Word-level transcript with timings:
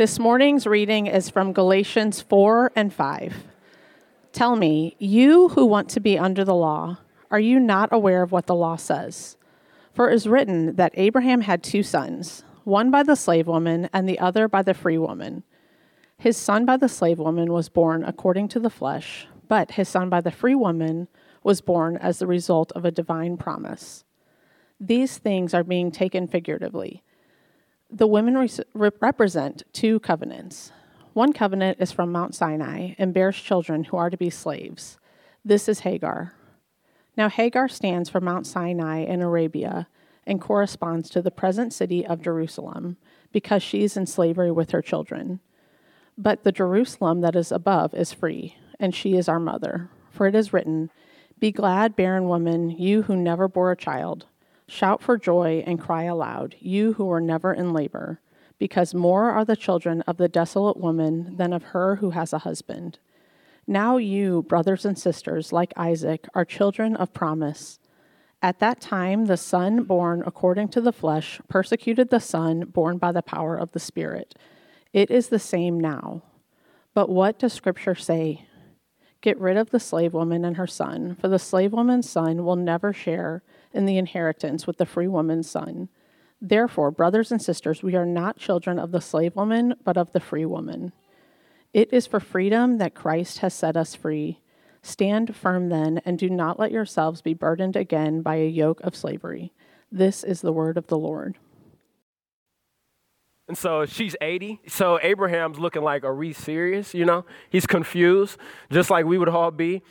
This 0.00 0.18
morning's 0.18 0.66
reading 0.66 1.08
is 1.08 1.28
from 1.28 1.52
Galatians 1.52 2.22
4 2.22 2.72
and 2.74 2.90
5. 2.90 3.44
Tell 4.32 4.56
me, 4.56 4.96
you 4.98 5.50
who 5.50 5.66
want 5.66 5.90
to 5.90 6.00
be 6.00 6.18
under 6.18 6.42
the 6.42 6.54
law, 6.54 7.00
are 7.30 7.38
you 7.38 7.60
not 7.60 7.90
aware 7.92 8.22
of 8.22 8.32
what 8.32 8.46
the 8.46 8.54
law 8.54 8.76
says? 8.76 9.36
For 9.92 10.08
it 10.08 10.14
is 10.14 10.26
written 10.26 10.76
that 10.76 10.94
Abraham 10.94 11.42
had 11.42 11.62
two 11.62 11.82
sons, 11.82 12.44
one 12.64 12.90
by 12.90 13.02
the 13.02 13.14
slave 13.14 13.46
woman 13.46 13.90
and 13.92 14.08
the 14.08 14.18
other 14.18 14.48
by 14.48 14.62
the 14.62 14.72
free 14.72 14.96
woman. 14.96 15.42
His 16.16 16.38
son 16.38 16.64
by 16.64 16.78
the 16.78 16.88
slave 16.88 17.18
woman 17.18 17.52
was 17.52 17.68
born 17.68 18.02
according 18.02 18.48
to 18.48 18.58
the 18.58 18.70
flesh, 18.70 19.26
but 19.48 19.72
his 19.72 19.90
son 19.90 20.08
by 20.08 20.22
the 20.22 20.30
free 20.30 20.54
woman 20.54 21.08
was 21.42 21.60
born 21.60 21.98
as 21.98 22.20
the 22.20 22.26
result 22.26 22.72
of 22.72 22.86
a 22.86 22.90
divine 22.90 23.36
promise. 23.36 24.06
These 24.80 25.18
things 25.18 25.52
are 25.52 25.62
being 25.62 25.90
taken 25.90 26.26
figuratively. 26.26 27.02
The 27.92 28.06
women 28.06 28.36
re- 28.36 28.90
represent 29.00 29.64
two 29.72 29.98
covenants. 30.00 30.70
One 31.12 31.32
covenant 31.32 31.78
is 31.80 31.90
from 31.90 32.12
Mount 32.12 32.36
Sinai 32.36 32.94
and 32.98 33.12
bears 33.12 33.36
children 33.36 33.84
who 33.84 33.96
are 33.96 34.10
to 34.10 34.16
be 34.16 34.30
slaves. 34.30 34.98
This 35.44 35.68
is 35.68 35.80
Hagar. 35.80 36.34
Now, 37.16 37.28
Hagar 37.28 37.68
stands 37.68 38.08
for 38.08 38.20
Mount 38.20 38.46
Sinai 38.46 39.00
in 39.00 39.20
Arabia 39.20 39.88
and 40.24 40.40
corresponds 40.40 41.10
to 41.10 41.20
the 41.20 41.32
present 41.32 41.72
city 41.72 42.06
of 42.06 42.22
Jerusalem 42.22 42.96
because 43.32 43.62
she 43.62 43.82
is 43.82 43.96
in 43.96 44.06
slavery 44.06 44.52
with 44.52 44.70
her 44.70 44.82
children. 44.82 45.40
But 46.16 46.44
the 46.44 46.52
Jerusalem 46.52 47.22
that 47.22 47.34
is 47.34 47.50
above 47.50 47.92
is 47.94 48.12
free, 48.12 48.56
and 48.78 48.94
she 48.94 49.16
is 49.16 49.28
our 49.28 49.40
mother. 49.40 49.90
For 50.10 50.28
it 50.28 50.36
is 50.36 50.52
written, 50.52 50.90
Be 51.40 51.50
glad, 51.50 51.96
barren 51.96 52.28
woman, 52.28 52.70
you 52.70 53.02
who 53.02 53.16
never 53.16 53.48
bore 53.48 53.72
a 53.72 53.76
child. 53.76 54.26
Shout 54.70 55.02
for 55.02 55.18
joy 55.18 55.64
and 55.66 55.80
cry 55.80 56.04
aloud, 56.04 56.54
you 56.60 56.92
who 56.92 57.06
were 57.06 57.20
never 57.20 57.52
in 57.52 57.72
labor, 57.72 58.20
because 58.56 58.94
more 58.94 59.32
are 59.32 59.44
the 59.44 59.56
children 59.56 60.02
of 60.02 60.16
the 60.16 60.28
desolate 60.28 60.76
woman 60.76 61.36
than 61.36 61.52
of 61.52 61.64
her 61.74 61.96
who 61.96 62.10
has 62.10 62.32
a 62.32 62.38
husband. 62.38 63.00
Now 63.66 63.96
you, 63.96 64.44
brothers 64.44 64.84
and 64.84 64.96
sisters, 64.96 65.52
like 65.52 65.72
Isaac, 65.76 66.28
are 66.34 66.44
children 66.44 66.94
of 66.94 67.12
promise. 67.12 67.80
At 68.40 68.60
that 68.60 68.80
time, 68.80 69.26
the 69.26 69.36
son 69.36 69.82
born 69.82 70.22
according 70.24 70.68
to 70.68 70.80
the 70.80 70.92
flesh 70.92 71.40
persecuted 71.48 72.10
the 72.10 72.20
son 72.20 72.60
born 72.60 72.96
by 72.96 73.10
the 73.10 73.22
power 73.22 73.56
of 73.56 73.72
the 73.72 73.80
Spirit. 73.80 74.36
It 74.92 75.10
is 75.10 75.30
the 75.30 75.40
same 75.40 75.80
now. 75.80 76.22
But 76.94 77.08
what 77.08 77.40
does 77.40 77.52
Scripture 77.52 77.96
say? 77.96 78.46
Get 79.20 79.36
rid 79.40 79.56
of 79.56 79.70
the 79.70 79.80
slave 79.80 80.14
woman 80.14 80.44
and 80.44 80.56
her 80.56 80.68
son, 80.68 81.16
for 81.20 81.26
the 81.26 81.40
slave 81.40 81.72
woman's 81.72 82.08
son 82.08 82.44
will 82.44 82.54
never 82.54 82.92
share 82.92 83.42
in 83.72 83.86
the 83.86 83.98
inheritance 83.98 84.66
with 84.66 84.78
the 84.78 84.86
free 84.86 85.08
woman's 85.08 85.50
son. 85.50 85.88
Therefore, 86.40 86.90
brothers 86.90 87.30
and 87.30 87.40
sisters, 87.40 87.82
we 87.82 87.94
are 87.94 88.06
not 88.06 88.38
children 88.38 88.78
of 88.78 88.92
the 88.92 89.00
slave 89.00 89.36
woman, 89.36 89.74
but 89.84 89.96
of 89.96 90.12
the 90.12 90.20
free 90.20 90.46
woman. 90.46 90.92
It 91.72 91.92
is 91.92 92.06
for 92.06 92.18
freedom 92.18 92.78
that 92.78 92.94
Christ 92.94 93.38
has 93.38 93.54
set 93.54 93.76
us 93.76 93.94
free. 93.94 94.40
Stand 94.82 95.36
firm 95.36 95.68
then, 95.68 96.00
and 96.04 96.18
do 96.18 96.30
not 96.30 96.58
let 96.58 96.72
yourselves 96.72 97.20
be 97.20 97.34
burdened 97.34 97.76
again 97.76 98.22
by 98.22 98.36
a 98.36 98.48
yoke 98.48 98.80
of 98.80 98.96
slavery. 98.96 99.52
This 99.92 100.24
is 100.24 100.40
the 100.40 100.52
word 100.52 100.78
of 100.78 100.86
the 100.86 100.98
Lord. 100.98 101.38
And 103.46 103.58
so 103.58 103.84
she's 103.84 104.16
80. 104.20 104.60
So 104.68 104.98
Abraham's 105.02 105.58
looking 105.58 105.82
like, 105.82 106.04
are 106.04 106.14
we 106.14 106.32
serious? 106.32 106.94
You 106.94 107.04
know, 107.04 107.26
he's 107.50 107.66
confused, 107.66 108.38
just 108.70 108.90
like 108.90 109.04
we 109.04 109.18
would 109.18 109.28
all 109.28 109.50
be. 109.50 109.82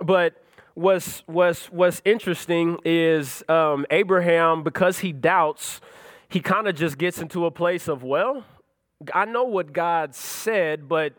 But 0.00 0.42
what's, 0.74 1.22
what's, 1.26 1.66
what's 1.66 2.02
interesting 2.04 2.78
is 2.84 3.42
um, 3.48 3.86
Abraham, 3.90 4.62
because 4.62 5.00
he 5.00 5.12
doubts, 5.12 5.80
he 6.28 6.40
kind 6.40 6.68
of 6.68 6.74
just 6.74 6.98
gets 6.98 7.18
into 7.18 7.46
a 7.46 7.50
place 7.50 7.88
of, 7.88 8.02
well, 8.02 8.44
I 9.14 9.24
know 9.24 9.44
what 9.44 9.72
God 9.72 10.14
said, 10.14 10.88
but 10.88 11.14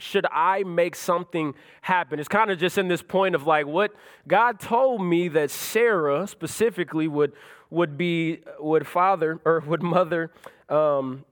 should 0.00 0.26
I 0.32 0.62
make 0.64 0.96
something 0.96 1.54
happen? 1.82 2.18
It's 2.18 2.28
kind 2.28 2.50
of 2.50 2.58
just 2.58 2.78
in 2.78 2.88
this 2.88 3.02
point 3.02 3.34
of 3.34 3.46
like 3.46 3.66
what 3.66 3.92
God 4.26 4.58
told 4.58 5.02
me 5.04 5.28
that 5.28 5.50
Sarah 5.50 6.26
specifically 6.26 7.06
would 7.06 7.32
would 7.68 7.96
be 7.96 8.40
would 8.58 8.86
father 8.86 9.40
or 9.44 9.60
would 9.60 9.82
mother 9.82 10.32
um, 10.68 11.24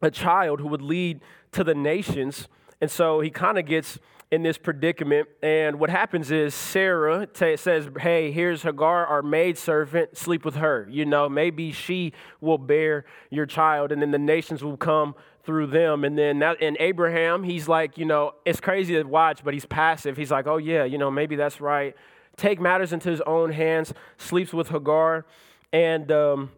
a 0.00 0.10
child 0.10 0.60
who 0.60 0.68
would 0.68 0.82
lead 0.82 1.20
to 1.52 1.64
the 1.64 1.74
nations, 1.74 2.48
and 2.80 2.90
so 2.90 3.20
he 3.20 3.30
kind 3.30 3.58
of 3.58 3.66
gets 3.66 3.98
in 4.32 4.42
this 4.42 4.56
predicament. 4.56 5.28
And 5.42 5.78
what 5.78 5.90
happens 5.90 6.30
is 6.30 6.54
Sarah 6.54 7.26
t- 7.26 7.56
says, 7.58 7.88
Hey, 8.00 8.32
here's 8.32 8.62
Hagar, 8.62 9.06
our 9.06 9.22
maidservant, 9.22 10.16
sleep 10.16 10.44
with 10.44 10.56
her. 10.56 10.88
You 10.90 11.04
know, 11.04 11.28
maybe 11.28 11.70
she 11.70 12.14
will 12.40 12.56
bear 12.56 13.04
your 13.30 13.44
child, 13.44 13.92
and 13.92 14.00
then 14.00 14.10
the 14.10 14.18
nations 14.18 14.64
will 14.64 14.78
come 14.78 15.14
through 15.44 15.66
them. 15.66 16.02
And 16.02 16.16
then 16.16 16.38
that, 16.38 16.62
and 16.62 16.78
Abraham, 16.80 17.44
he's 17.44 17.68
like, 17.68 17.98
you 17.98 18.06
know, 18.06 18.32
it's 18.46 18.58
crazy 18.58 18.94
to 18.94 19.02
watch, 19.02 19.44
but 19.44 19.52
he's 19.52 19.66
passive. 19.66 20.16
He's 20.16 20.30
like, 20.30 20.46
Oh, 20.46 20.56
yeah, 20.56 20.84
you 20.84 20.96
know, 20.96 21.10
maybe 21.10 21.36
that's 21.36 21.60
right. 21.60 21.94
Take 22.38 22.58
matters 22.58 22.94
into 22.94 23.10
his 23.10 23.20
own 23.22 23.52
hands, 23.52 23.92
sleeps 24.16 24.54
with 24.54 24.70
Hagar, 24.70 25.26
and, 25.74 26.10
um, 26.10 26.50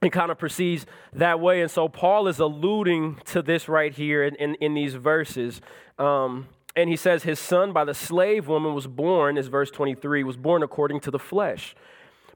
and 0.00 0.10
kind 0.10 0.30
of 0.30 0.38
proceeds 0.38 0.86
that 1.12 1.40
way. 1.40 1.60
And 1.60 1.70
so 1.70 1.90
Paul 1.90 2.26
is 2.26 2.38
alluding 2.38 3.20
to 3.26 3.42
this 3.42 3.68
right 3.68 3.92
here 3.92 4.24
in, 4.24 4.34
in, 4.36 4.54
in 4.54 4.72
these 4.72 4.94
verses. 4.94 5.60
Um, 5.98 6.48
and 6.74 6.88
he 6.88 6.96
says, 6.96 7.22
His 7.22 7.38
son 7.38 7.72
by 7.72 7.84
the 7.84 7.94
slave 7.94 8.48
woman 8.48 8.74
was 8.74 8.86
born, 8.86 9.36
is 9.36 9.48
verse 9.48 9.70
23, 9.70 10.24
was 10.24 10.36
born 10.36 10.62
according 10.62 11.00
to 11.00 11.10
the 11.10 11.18
flesh. 11.18 11.74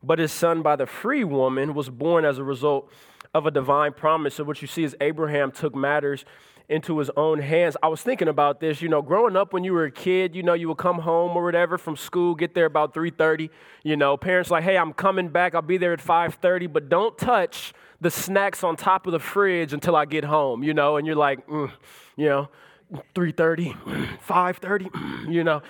But 0.03 0.19
his 0.19 0.33
son 0.33 0.63
by 0.63 0.77
the 0.77 0.87
free 0.87 1.25
woman 1.25 1.75
was 1.75 1.89
born 1.89 2.25
as 2.25 2.39
a 2.39 2.45
result 2.45 2.91
of 3.35 3.47
a 3.47 3.51
divine 3.51 3.93
promise. 3.93 4.35
So 4.35 4.45
what 4.45 4.61
you 4.63 4.69
see 4.69 4.85
is 4.85 4.95
Abraham 5.01 5.51
took 5.51 5.75
matters 5.75 6.25
into 6.69 6.99
his 6.99 7.11
own 7.17 7.39
hands. 7.39 7.77
I 7.83 7.89
was 7.89 8.03
thinking 8.03 8.29
about 8.29 8.61
this, 8.61 8.83
you 8.83 8.89
know, 8.89 9.01
growing 9.01 9.37
up 9.37 9.53
when 9.53 9.63
you 9.63 9.73
were 9.73 9.85
a 9.85 9.91
kid, 9.91 10.35
you 10.35 10.43
know, 10.43 10.55
you 10.55 10.69
would 10.69 10.79
come 10.79 10.99
home 10.99 11.37
or 11.37 11.45
whatever 11.45 11.79
from 11.79 11.97
school, 11.97 12.35
get 12.35 12.55
there 12.55 12.67
about 12.67 12.93
3:30, 12.93 13.51
you 13.85 13.97
know, 13.97 14.17
parents 14.17 14.51
like, 14.51 14.65
"Hey, 14.65 14.77
I'm 14.77 14.93
coming 14.93 15.29
back. 15.29 15.55
I'll 15.55 15.63
be 15.63 15.79
there 15.79 15.93
at 15.93 16.01
5:30, 16.01 16.67
but 16.67 16.89
don't 16.89 17.17
touch 17.17 17.73
the 18.01 18.11
snacks 18.11 18.65
on 18.65 18.77
top 18.77 19.07
of 19.07 19.13
the 19.13 19.21
fridge 19.21 19.73
until 19.73 19.95
I 19.95 20.07
get 20.07 20.25
home," 20.25 20.65
you 20.65 20.75
know, 20.75 20.97
and 20.97 21.07
you're 21.07 21.17
like, 21.17 21.47
mm, 21.47 21.71
you 22.17 22.27
know, 22.27 22.49
3.30, 22.93 24.19
5.30, 24.27 25.33
you 25.33 25.45
know. 25.45 25.63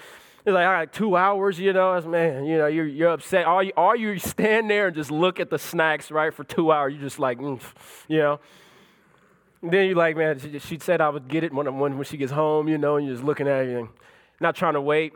It's 0.45 0.55
like, 0.55 0.65
all 0.67 0.73
right, 0.73 0.93
two 0.93 1.17
hours, 1.17 1.59
you 1.59 1.73
know, 1.73 1.95
as 1.95 2.07
man, 2.07 2.45
you 2.45 2.57
know, 2.57 2.69
you're, 2.69 2.87
you're 2.87 3.11
upset. 3.11 3.47
All 3.47 3.63
you, 3.65 3.73
all 3.77 3.97
you 3.97 4.17
stand 4.21 4.71
there 4.71 4.87
and 4.87 4.95
just 4.97 5.11
look 5.11 5.41
at 5.41 5.51
the 5.51 5.59
snacks, 5.59 6.11
right, 6.11 6.33
for 6.33 6.45
two 6.45 6.71
hours. 6.71 6.93
You're 6.93 7.03
just 7.03 7.19
like, 7.19 7.39
mm, 7.39 7.61
you 8.07 8.19
know. 8.19 8.41
Then 9.61 9.87
you're 9.87 9.97
like, 9.97 10.17
man, 10.17 10.39
she, 10.39 10.59
she, 10.61 10.79
said 10.79 11.01
I 11.01 11.09
would 11.09 11.27
get 11.27 11.43
it 11.43 11.53
when, 11.53 11.67
when, 11.79 11.97
when 11.97 12.05
she 12.05 12.17
gets 12.17 12.31
home, 12.31 12.69
you 12.69 12.79
know, 12.79 12.97
and 12.97 13.07
you're 13.07 13.17
just 13.17 13.25
looking 13.25 13.49
at 13.49 13.63
everything. 13.63 13.89
Not 14.39 14.55
trying 14.55 14.75
to 14.75 14.81
wait. 14.81 15.15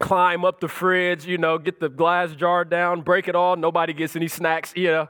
Climb 0.00 0.44
up 0.44 0.58
the 0.58 0.68
fridge, 0.68 1.24
you 1.24 1.38
know, 1.38 1.58
get 1.58 1.78
the 1.78 1.88
glass 1.88 2.32
jar 2.32 2.64
down, 2.64 3.02
break 3.02 3.28
it 3.28 3.36
all. 3.36 3.54
Nobody 3.54 3.92
gets 3.92 4.16
any 4.16 4.28
snacks, 4.28 4.72
you 4.74 4.88
know. 4.88 5.08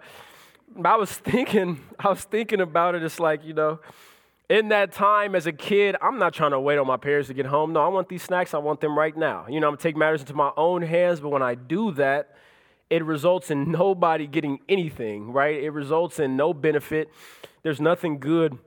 I 0.85 0.97
was 0.97 1.11
thinking, 1.13 1.81
I 1.99 2.09
was 2.11 2.25
thinking 2.25 2.61
about 2.61 2.95
it. 2.95 3.03
It's 3.03 3.21
like, 3.21 3.45
you 3.45 3.55
know, 3.55 3.81
in 4.49 4.69
that 4.69 4.93
time 4.93 5.35
as 5.35 5.47
a 5.47 5.53
kid, 5.53 5.97
I'm 6.01 6.19
not 6.19 6.33
trying 6.33 6.53
to 6.53 6.61
wait 6.61 6.79
on 6.79 6.87
my 6.87 6.97
parents 6.97 7.29
to 7.29 7.35
get 7.35 7.47
home. 7.47 7.73
No, 7.73 7.85
I 7.85 7.89
want 7.89 8.09
these 8.09 8.23
snacks. 8.23 8.55
I 8.55 8.59
want 8.59 8.81
them 8.81 8.97
right 8.97 9.17
now. 9.17 9.47
You 9.49 9.61
know, 9.61 9.67
I'm 9.67 9.73
gonna 9.73 9.83
take 9.83 9.97
matters 9.97 10.21
into 10.21 10.35
my 10.35 10.53
own 10.57 10.83
hands, 10.83 11.21
but 11.21 11.29
when 11.29 11.43
I 11.43 11.55
do 11.55 11.93
that, 11.93 12.35
it 12.89 13.05
results 13.05 13.51
in 13.51 13.71
nobody 13.73 14.27
getting 14.27 14.61
anything, 14.69 15.33
right? 15.33 15.63
It 15.63 15.71
results 15.71 16.19
in 16.19 16.37
no 16.37 16.55
benefit. 16.55 17.11
There's 17.63 17.81
nothing 17.81 18.19
good 18.19 18.59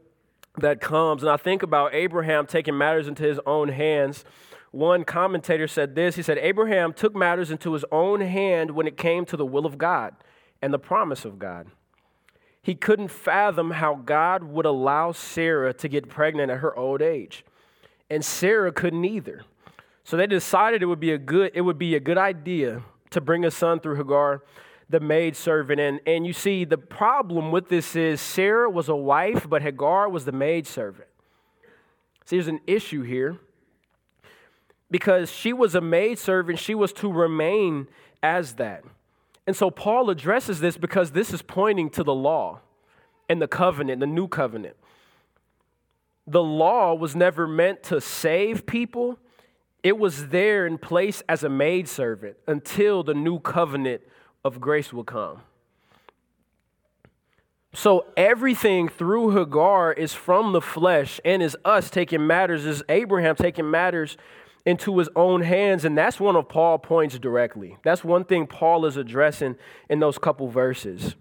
that 0.59 0.81
comes. 0.81 1.23
And 1.23 1.31
I 1.31 1.37
think 1.37 1.63
about 1.63 1.93
Abraham 1.95 2.45
taking 2.45 2.77
matters 2.77 3.07
into 3.07 3.23
his 3.23 3.39
own 3.45 3.69
hands. 3.69 4.23
One 4.71 5.03
commentator 5.03 5.67
said 5.67 5.95
this 5.95 6.15
he 6.15 6.21
said, 6.21 6.37
Abraham 6.37 6.93
took 6.93 7.15
matters 7.15 7.51
into 7.51 7.73
his 7.73 7.85
own 7.91 8.21
hand 8.21 8.71
when 8.71 8.85
it 8.85 8.97
came 8.97 9.25
to 9.25 9.37
the 9.37 9.45
will 9.45 9.65
of 9.65 9.77
God 9.77 10.13
and 10.61 10.73
the 10.73 10.79
promise 10.79 11.25
of 11.25 11.39
God. 11.39 11.67
He 12.61 12.75
couldn't 12.75 13.07
fathom 13.07 13.71
how 13.71 13.95
God 13.95 14.43
would 14.43 14.65
allow 14.65 15.11
Sarah 15.11 15.73
to 15.73 15.87
get 15.87 16.09
pregnant 16.09 16.51
at 16.51 16.59
her 16.59 16.77
old 16.77 17.01
age. 17.01 17.43
And 18.09 18.23
Sarah 18.23 18.71
couldn't 18.71 19.03
either. 19.03 19.43
So 20.03 20.17
they 20.17 20.27
decided 20.27 20.83
it 20.83 20.87
would 20.87 20.99
be 20.99 21.11
a 21.11 21.17
good, 21.17 21.51
it 21.55 21.61
would 21.61 21.79
be 21.79 21.95
a 21.95 21.99
good 21.99 22.17
idea 22.17 22.83
to 23.11 23.21
bring 23.21 23.45
a 23.45 23.51
son 23.51 23.79
through 23.79 23.95
Hagar, 23.95 24.43
the 24.89 24.99
maid 24.99 25.35
servant. 25.35 25.79
And, 25.79 25.99
and 26.05 26.25
you 26.27 26.33
see, 26.33 26.65
the 26.65 26.77
problem 26.77 27.51
with 27.51 27.69
this 27.69 27.95
is 27.95 28.21
Sarah 28.21 28.69
was 28.69 28.89
a 28.89 28.95
wife, 28.95 29.47
but 29.49 29.61
Hagar 29.61 30.09
was 30.09 30.25
the 30.25 30.31
maid 30.31 30.67
servant. 30.67 31.07
See, 32.25 32.35
there's 32.35 32.47
an 32.47 32.61
issue 32.67 33.01
here 33.01 33.37
because 34.91 35.31
she 35.31 35.53
was 35.53 35.73
a 35.73 35.81
maid 35.81 36.19
servant, 36.19 36.59
she 36.59 36.75
was 36.75 36.91
to 36.93 37.11
remain 37.11 37.87
as 38.21 38.55
that. 38.55 38.83
And 39.47 39.55
so 39.55 39.71
Paul 39.71 40.09
addresses 40.09 40.59
this 40.59 40.77
because 40.77 41.11
this 41.11 41.33
is 41.33 41.41
pointing 41.41 41.89
to 41.91 42.03
the 42.03 42.13
law 42.13 42.59
and 43.27 43.41
the 43.41 43.47
covenant, 43.47 43.99
the 43.99 44.07
new 44.07 44.27
covenant. 44.27 44.75
The 46.27 46.43
law 46.43 46.93
was 46.93 47.15
never 47.15 47.47
meant 47.47 47.83
to 47.83 47.99
save 47.99 48.65
people, 48.65 49.17
it 49.83 49.97
was 49.97 50.27
there 50.27 50.67
in 50.67 50.77
place 50.77 51.23
as 51.27 51.43
a 51.43 51.49
maidservant 51.49 52.37
until 52.47 53.03
the 53.03 53.15
new 53.15 53.39
covenant 53.39 54.01
of 54.45 54.61
grace 54.61 54.93
will 54.93 55.03
come. 55.03 55.41
So 57.73 58.05
everything 58.17 58.89
through 58.89 59.31
Hagar 59.31 59.93
is 59.93 60.13
from 60.13 60.51
the 60.51 60.61
flesh 60.61 61.19
and 61.23 61.41
is 61.41 61.57
us 61.63 61.89
taking 61.89 62.27
matters, 62.27 62.65
is 62.65 62.83
Abraham 62.89 63.35
taking 63.35 63.71
matters 63.71 64.17
into 64.65 64.97
his 64.99 65.09
own 65.15 65.41
hands. 65.41 65.85
And 65.85 65.97
that's 65.97 66.19
one 66.19 66.35
of 66.35 66.47
Paul 66.49 66.77
points 66.77 67.17
directly. 67.17 67.77
That's 67.83 68.03
one 68.03 68.23
thing 68.23 68.47
Paul 68.47 68.85
is 68.85 68.97
addressing 68.97 69.55
in 69.89 69.99
those 69.99 70.17
couple 70.17 70.47
verses. 70.47 71.15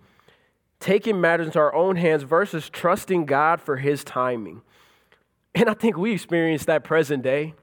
Taking 0.79 1.21
matters 1.21 1.47
into 1.47 1.59
our 1.59 1.75
own 1.75 1.97
hands 1.97 2.23
versus 2.23 2.71
trusting 2.71 3.27
God 3.27 3.61
for 3.61 3.77
his 3.77 4.03
timing. 4.05 4.63
And 5.55 5.69
I 5.69 5.75
think 5.75 5.97
we 5.97 6.13
experience 6.13 6.65
that 6.67 6.85
present 6.85 7.23
day. 7.23 7.55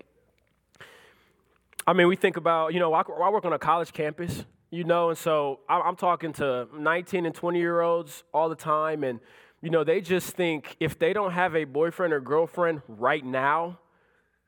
I 1.86 1.94
mean, 1.94 2.08
we 2.08 2.18
think 2.18 2.36
about, 2.36 2.74
you 2.74 2.80
know, 2.80 2.94
I, 2.94 3.02
I 3.02 3.30
work 3.30 3.46
on 3.46 3.54
a 3.54 3.60
college 3.60 3.94
campus, 3.94 4.46
you 4.70 4.84
know, 4.84 5.10
and 5.10 5.18
so 5.18 5.62
I'm 5.70 5.96
talking 5.96 6.34
to 6.34 6.68
19 6.78 7.26
and 7.26 7.34
20 7.34 7.60
year 7.60 7.80
olds 7.80 8.24
all 8.34 8.50
the 8.50 8.56
time. 8.56 9.06
And, 9.06 9.22
you 9.62 9.70
know, 9.70 9.86
they 9.86 10.02
just 10.02 10.32
think 10.32 10.76
if 10.82 11.00
they 11.00 11.14
don't 11.14 11.32
have 11.32 11.56
a 11.56 11.64
boyfriend 11.64 12.12
or 12.12 12.20
girlfriend 12.20 12.82
right 12.90 13.24
now, 13.24 13.80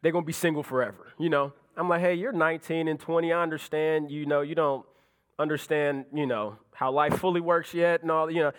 they're 0.01 0.12
going 0.12 0.24
to 0.24 0.28
be 0.28 0.34
single 0.34 0.63
forever, 0.63 1.13
you 1.18 1.30
know. 1.30 1.54
I'm 1.75 1.88
like, 1.88 2.01
hey, 2.01 2.16
you're 2.16 2.34
19 2.34 2.88
and 2.88 3.00
20. 3.00 3.31
I 3.31 3.42
understand, 3.42 4.12
you 4.12 4.25
know, 4.25 4.42
you 4.42 4.56
don't 4.56 4.86
understand, 5.38 6.06
you 6.13 6.25
know, 6.25 6.57
how 6.74 6.92
life 6.92 7.18
fully 7.18 7.42
works 7.42 7.74
yet 7.74 8.01
and 8.01 8.12
all, 8.12 8.30
you 8.30 8.42
know, 8.42 8.51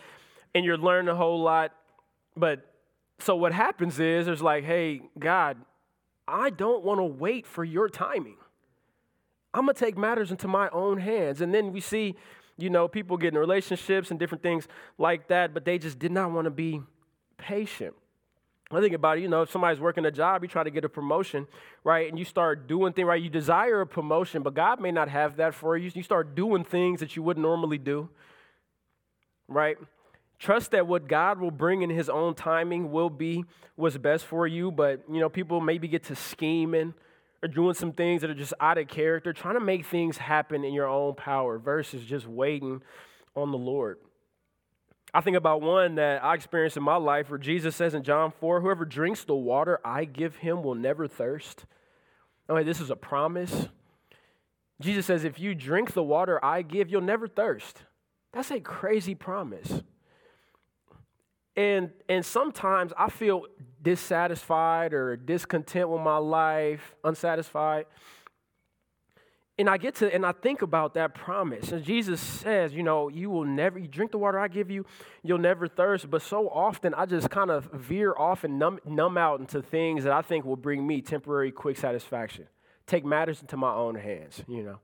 and 0.55 0.65
you're 0.65 0.79
learning 0.79 1.09
a 1.09 1.15
whole 1.15 1.43
lot. 1.43 1.73
But 2.37 2.65
so 3.19 3.37
what 3.37 3.53
happens 3.53 4.01
is 4.01 4.27
there's 4.27 4.43
like, 4.43 4.65
hey, 4.65 5.03
God, 5.19 5.59
I 6.27 6.51
don't 6.51 6.85
want 6.85 6.99
to 6.99 7.05
wait 7.05 7.47
for 7.47 7.65
your 7.65 7.89
timing. 7.89 8.37
I'm 9.53 9.65
going 9.67 9.75
to 9.75 9.85
take 9.85 9.99
matters 9.99 10.31
into 10.31 10.49
my 10.49 10.69
own 10.71 10.99
hands. 10.99 11.41
And 11.41 11.53
then 11.53 11.73
we 11.73 11.81
see, 11.81 12.15
you 12.57 12.71
know, 12.71 12.89
people 12.89 13.17
getting 13.17 13.39
relationships 13.39 14.11
and 14.11 14.19
different 14.19 14.43
things 14.43 14.69
like 14.97 15.29
that, 15.29 15.53
but 15.53 15.65
they 15.65 15.79
just 15.79 15.99
did 15.99 16.13
not 16.13 16.31
want 16.31 16.45
to 16.45 16.51
be 16.51 16.81
patient. 17.37 17.95
I 18.73 18.81
think 18.81 18.95
about 18.95 19.19
it, 19.19 19.23
you 19.23 19.29
know, 19.29 19.43
if 19.43 19.51
somebody's 19.51 19.81
working 19.81 20.05
a 20.05 20.13
job, 20.13 20.43
you 20.43 20.49
try 20.49 20.63
to 20.63 20.71
get 20.71 20.85
a 20.85 20.89
promotion, 20.89 21.49
right? 21.83 22.09
And 22.09 22.17
you 22.17 22.25
start 22.25 22.69
doing 22.69 22.93
things, 22.93 23.07
right? 23.07 23.21
You 23.21 23.29
desire 23.29 23.81
a 23.81 23.87
promotion, 23.87 24.43
but 24.43 24.55
God 24.55 24.81
may 24.81 24.93
not 24.93 25.09
have 25.09 25.37
that 25.37 25.55
for 25.55 25.77
you. 25.77 25.91
You 25.93 26.05
start 26.05 26.37
doing 26.37 26.63
things 26.63 27.01
that 27.01 27.17
you 27.17 27.23
wouldn't 27.23 27.43
normally 27.43 27.79
do, 27.79 28.09
right? 29.49 29.77
Trust 30.39 30.71
that 30.71 30.87
what 30.87 31.09
God 31.09 31.41
will 31.41 31.51
bring 31.51 31.83
in 31.83 31.91
His 31.91 32.09
own 32.09 32.35
timing 32.35 32.93
will 32.93 33.11
be 33.11 33.45
what's 33.75 33.99
best 33.99 34.25
for 34.25 34.47
you. 34.47 34.71
But, 34.71 35.03
you 35.11 35.19
know, 35.19 35.29
people 35.29 35.61
maybe 35.61 35.89
get 35.89 36.05
to 36.05 36.15
scheming 36.15 36.95
or 37.43 37.49
doing 37.49 37.75
some 37.75 37.93
things 37.93 38.21
that 38.21 38.31
are 38.31 38.35
just 38.35 38.55
out 38.61 38.79
of 38.79 38.87
character, 38.87 39.33
trying 39.33 39.55
to 39.55 39.61
make 39.61 39.85
things 39.85 40.17
happen 40.17 40.65
in 40.65 40.73
your 40.73 40.87
own 40.87 41.15
power 41.15 41.59
versus 41.59 42.05
just 42.05 42.27
waiting 42.27 42.83
on 43.35 43.51
the 43.51 43.59
Lord. 43.59 43.99
I 45.13 45.21
think 45.21 45.37
about 45.37 45.61
one 45.61 45.97
that 45.97 46.23
I 46.23 46.35
experienced 46.35 46.77
in 46.77 46.83
my 46.83 46.97
life 46.97 47.31
where 47.31 47.39
Jesus 47.39 47.75
says 47.75 47.95
in 47.95 48.03
John 48.03 48.33
4 48.41 48.61
whoever 48.61 48.85
drinks 48.85 49.25
the 49.25 49.35
water 49.35 49.81
I 49.85 50.05
give 50.05 50.37
him 50.37 50.63
will 50.63 50.75
never 50.75 51.09
thirst. 51.09 51.65
I 52.49 52.55
mean, 52.55 52.67
this 52.67 52.81
is 52.81 52.91
a 52.91 52.97
promise. 52.97 53.69
Jesus 54.81 55.07
says, 55.07 55.25
if 55.25 55.39
you 55.39 55.55
drink 55.55 55.93
the 55.93 56.03
water 56.03 56.43
I 56.45 56.63
give, 56.63 56.91
you'll 56.91 57.01
never 57.01 57.29
thirst. 57.29 57.83
That's 58.33 58.51
a 58.51 58.61
crazy 58.61 59.15
promise. 59.15 59.83
And, 61.57 61.91
and 62.09 62.25
sometimes 62.25 62.93
I 62.97 63.11
feel 63.11 63.47
dissatisfied 63.83 64.95
or 64.95 65.17
discontent 65.17 65.89
with 65.89 66.01
my 66.01 66.17
life, 66.17 66.95
unsatisfied. 67.05 67.87
And 69.61 69.69
I 69.69 69.77
get 69.77 69.97
to, 69.97 70.13
and 70.13 70.25
I 70.25 70.33
think 70.33 70.63
about 70.63 70.95
that 70.95 71.15
promise. 71.15 71.71
And 71.71 71.85
Jesus 71.85 72.19
says, 72.19 72.73
you 72.73 72.83
know, 72.83 73.11
you 73.11 73.29
will 73.29 73.45
never, 73.45 73.79
you 73.79 73.89
drink 73.89 74.11
the 74.11 74.17
water 74.17 74.39
I 74.39 74.49
give 74.49 74.71
you, 74.71 74.87
you'll 75.23 75.37
never 75.37 75.69
thirst. 75.69 76.09
But 76.09 76.23
so 76.23 76.49
often 76.49 76.95
I 76.95 77.05
just 77.05 77.29
kind 77.29 77.51
of 77.51 77.67
veer 77.71 78.15
off 78.17 78.43
and 78.43 78.59
numb, 78.59 78.81
numb 78.87 79.19
out 79.19 79.39
into 79.39 79.61
things 79.61 80.05
that 80.05 80.15
I 80.15 80.23
think 80.23 80.47
will 80.47 80.57
bring 80.57 80.87
me 80.87 81.03
temporary, 81.03 81.53
quick 81.53 81.77
satisfaction. 81.77 82.47
Take 82.87 83.05
matters 83.05 83.43
into 83.43 83.59
my 83.59 83.75
own 83.75 83.97
hands, 83.97 84.43
you 84.49 84.63
know. 84.63 84.79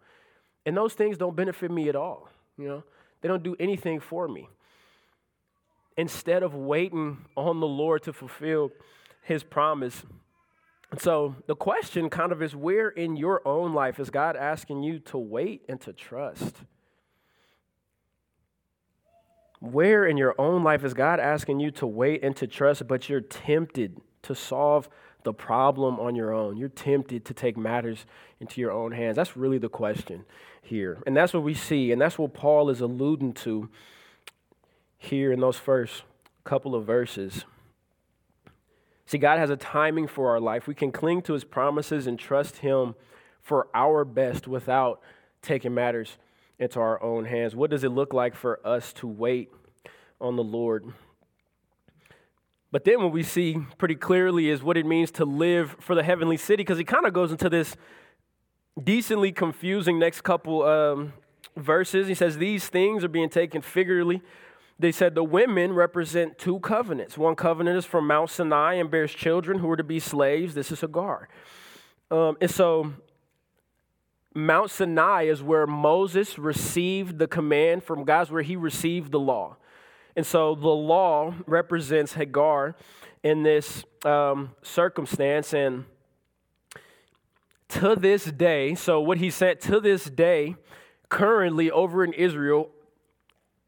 And 0.67 0.77
those 0.77 0.93
things 0.93 1.17
don't 1.17 1.35
benefit 1.35 1.71
me 1.71 1.89
at 1.89 1.97
all, 1.97 2.29
you 2.59 2.69
know. 2.69 2.85
They 3.23 3.29
don't 3.29 3.43
do 3.43 3.57
anything 3.59 3.99
for 3.99 4.29
me. 4.29 4.47
Instead 5.97 6.43
of 6.43 6.55
waiting 6.55 7.25
on 7.35 7.61
the 7.61 7.67
Lord 7.67 8.03
to 8.03 8.13
fulfill 8.13 8.73
his 9.23 9.43
promise, 9.43 10.05
so 10.99 11.35
the 11.47 11.57
question 11.57 12.09
kind 12.09 12.33
of 12.33 12.43
is 12.43 12.55
where 12.55 12.89
in 12.89 13.17
your 13.17 13.47
own 13.47 13.75
life 13.75 13.99
is 13.99 14.11
God 14.11 14.37
asking 14.37 14.83
you 14.83 14.99
to 15.01 15.19
wait 15.19 15.63
and 15.69 15.81
to 15.83 15.93
trust? 15.93 16.57
Where 19.61 20.05
in 20.05 20.17
your 20.17 20.35
own 20.39 20.63
life 20.63 20.85
is 20.85 20.95
God 20.95 21.19
asking 21.19 21.61
you 21.61 21.71
to 21.73 21.87
wait 21.87 22.23
and 22.23 22.37
to 22.37 22.47
trust, 22.47 22.87
but 22.87 23.09
you're 23.09 23.21
tempted 23.21 24.01
to 24.23 24.35
solve 24.35 24.89
the 25.25 25.33
problem 25.33 25.99
on 25.99 26.15
your 26.15 26.33
own? 26.33 26.57
You're 26.57 26.69
tempted 26.69 27.25
to 27.25 27.35
take 27.35 27.57
matters 27.57 28.07
into 28.39 28.61
your 28.61 28.71
own 28.71 28.93
hands. 28.93 29.17
That's 29.17 29.37
really 29.37 29.59
the 29.59 29.69
question 29.69 30.25
here. 30.63 30.99
And 31.07 31.17
that's 31.17 31.33
what 31.33 31.43
we 31.43 31.55
see, 31.55 31.91
and 31.91 32.01
that's 32.01 32.19
what 32.19 32.35
Paul 32.35 32.71
is 32.71 32.81
alluding 32.81 33.33
to 33.35 33.69
here 34.99 35.33
in 35.33 35.41
those 35.41 35.57
first 35.57 36.03
couple 36.45 36.75
of 36.75 36.85
verses. 36.85 37.45
See, 39.07 39.19
God 39.19 39.39
has 39.39 39.51
a 39.51 39.57
timing 39.57 40.09
for 40.09 40.31
our 40.31 40.41
life. 40.41 40.67
We 40.67 40.75
can 40.75 40.91
cling 40.91 41.23
to 41.23 41.33
his 41.33 41.45
promises 41.45 42.07
and 42.07 42.19
trust 42.19 42.59
him 42.59 42.97
for 43.41 43.69
our 43.73 44.05
best 44.05 44.49
without 44.49 45.01
taking 45.43 45.73
matters 45.73 46.19
into 46.59 46.81
our 46.81 47.01
own 47.03 47.25
hands. 47.25 47.55
What 47.55 47.71
does 47.71 47.85
it 47.85 47.91
look 47.91 48.13
like 48.13 48.35
for 48.35 48.61
us 48.67 48.93
to 48.95 49.07
wait 49.07 49.53
on 50.21 50.35
the 50.35 50.43
Lord? 50.43 50.93
But 52.73 52.85
then 52.85 53.01
what 53.01 53.13
we 53.13 53.23
see 53.23 53.59
pretty 53.79 53.95
clearly 53.95 54.49
is 54.49 54.63
what 54.63 54.77
it 54.77 54.85
means 54.85 55.13
to 55.13 55.25
live 55.25 55.77
for 55.79 55.95
the 55.95 56.03
heavenly 56.03 56.37
city, 56.37 56.63
because 56.63 56.79
he 56.79 56.85
kind 56.85 57.07
of 57.07 57.13
goes 57.13 57.31
into 57.31 57.49
this 57.49 57.77
decently 58.83 59.31
confusing 59.31 60.01
next 60.01 60.23
couple 60.23 60.65
um, 60.65 61.13
verses. 61.57 62.09
He 62.09 62.15
says, 62.15 62.39
These 62.39 62.69
things 62.69 63.05
are 63.05 63.09
being 63.09 63.29
taken 63.29 63.63
figuratively 63.63 64.21
they 64.79 64.93
said 64.93 65.15
the 65.15 65.25
women 65.25 65.73
represent 65.73 66.39
two 66.39 66.61
covenants. 66.61 67.17
One 67.17 67.35
covenant 67.35 67.79
is 67.79 67.85
from 67.85 68.07
Mount 68.07 68.31
Sinai 68.31 68.75
and 68.75 68.91
bears 68.91 69.13
children 69.13 69.59
who 69.59 69.71
are 69.71 69.77
to 69.77 69.85
be 69.85 69.99
slaves. 69.99 70.55
This 70.55 70.71
is 70.71 70.81
Hagar. 70.81 71.29
Um, 72.11 72.37
and 72.41 72.51
so 72.51 72.93
Mount 74.35 74.71
Sinai 74.71 75.25
is 75.25 75.43
where 75.43 75.67
Moses 75.67 76.39
received 76.39 77.19
the 77.19 77.27
command 77.27 77.85
from 77.85 78.05
God's, 78.05 78.31
where 78.31 78.43
he 78.43 78.55
received 78.55 79.13
the 79.13 79.19
law. 79.19 79.57
And 80.15 80.27
so 80.27 80.55
the 80.55 80.69
law 80.69 81.35
represents 81.47 82.13
Hagar 82.13 82.77
in 83.23 83.43
this 83.43 83.83
um, 84.05 84.55
circumstance. 84.63 85.55
And 85.55 85.87
to 87.71 87.97
this 87.97 88.27
day, 88.27 88.75
so 88.75 89.01
what 89.01 89.17
he 89.19 89.31
said, 89.31 89.61
to 89.63 89.81
this 89.81 90.05
day, 90.05 90.55
currently 91.09 91.71
over 91.71 92.05
in 92.05 92.13
Israel, 92.13 92.71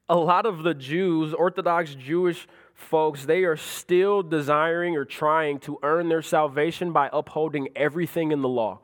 a 0.08 0.16
lot 0.16 0.46
of 0.46 0.62
the 0.62 0.74
Jews, 0.74 1.34
Orthodox 1.34 1.94
Jewish 1.94 2.46
folks, 2.74 3.24
they 3.24 3.44
are 3.44 3.56
still 3.56 4.22
desiring 4.22 4.96
or 4.96 5.04
trying 5.04 5.58
to 5.60 5.78
earn 5.82 6.08
their 6.08 6.22
salvation 6.22 6.92
by 6.92 7.10
upholding 7.12 7.68
everything 7.76 8.32
in 8.32 8.40
the 8.40 8.48
law. 8.48 8.80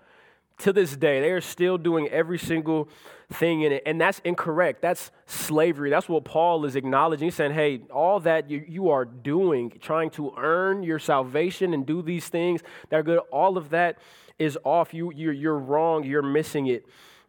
To 0.59 0.73
this 0.73 0.97
day, 0.97 1.21
they 1.21 1.31
are 1.31 1.41
still 1.41 1.79
doing 1.79 2.09
every 2.09 2.39
single 2.39 2.89
thing 3.33 3.63
in 3.63 3.73
it. 3.73 3.83
And 3.87 4.01
that's 4.01 4.21
incorrect. 4.21 4.83
That's 4.83 5.11
slavery. 5.27 5.91
That's 5.91 6.09
what 6.09 6.25
Paul 6.25 6.65
is 6.65 6.77
acknowledging. 6.77 7.27
He's 7.27 7.35
saying, 7.35 7.55
hey, 7.55 7.81
all 7.93 8.21
that 8.21 8.51
you, 8.51 8.65
you 8.69 8.91
are 8.91 9.05
doing, 9.05 9.73
trying 9.81 10.11
to 10.11 10.33
earn 10.37 10.83
your 10.83 10.99
salvation 10.99 11.75
and 11.75 11.85
do 11.85 12.03
these 12.03 12.29
things 12.29 12.61
that 12.91 12.97
are 12.97 13.03
good, 13.03 13.19
all 13.33 13.57
of 13.57 13.71
that 13.71 13.99
is 14.39 14.59
off. 14.63 14.95
You, 14.95 15.13
you're, 15.13 15.33
you're 15.33 15.59
wrong. 15.59 16.05
You're 16.05 16.23
missing 16.23 16.67
it. 16.67 16.87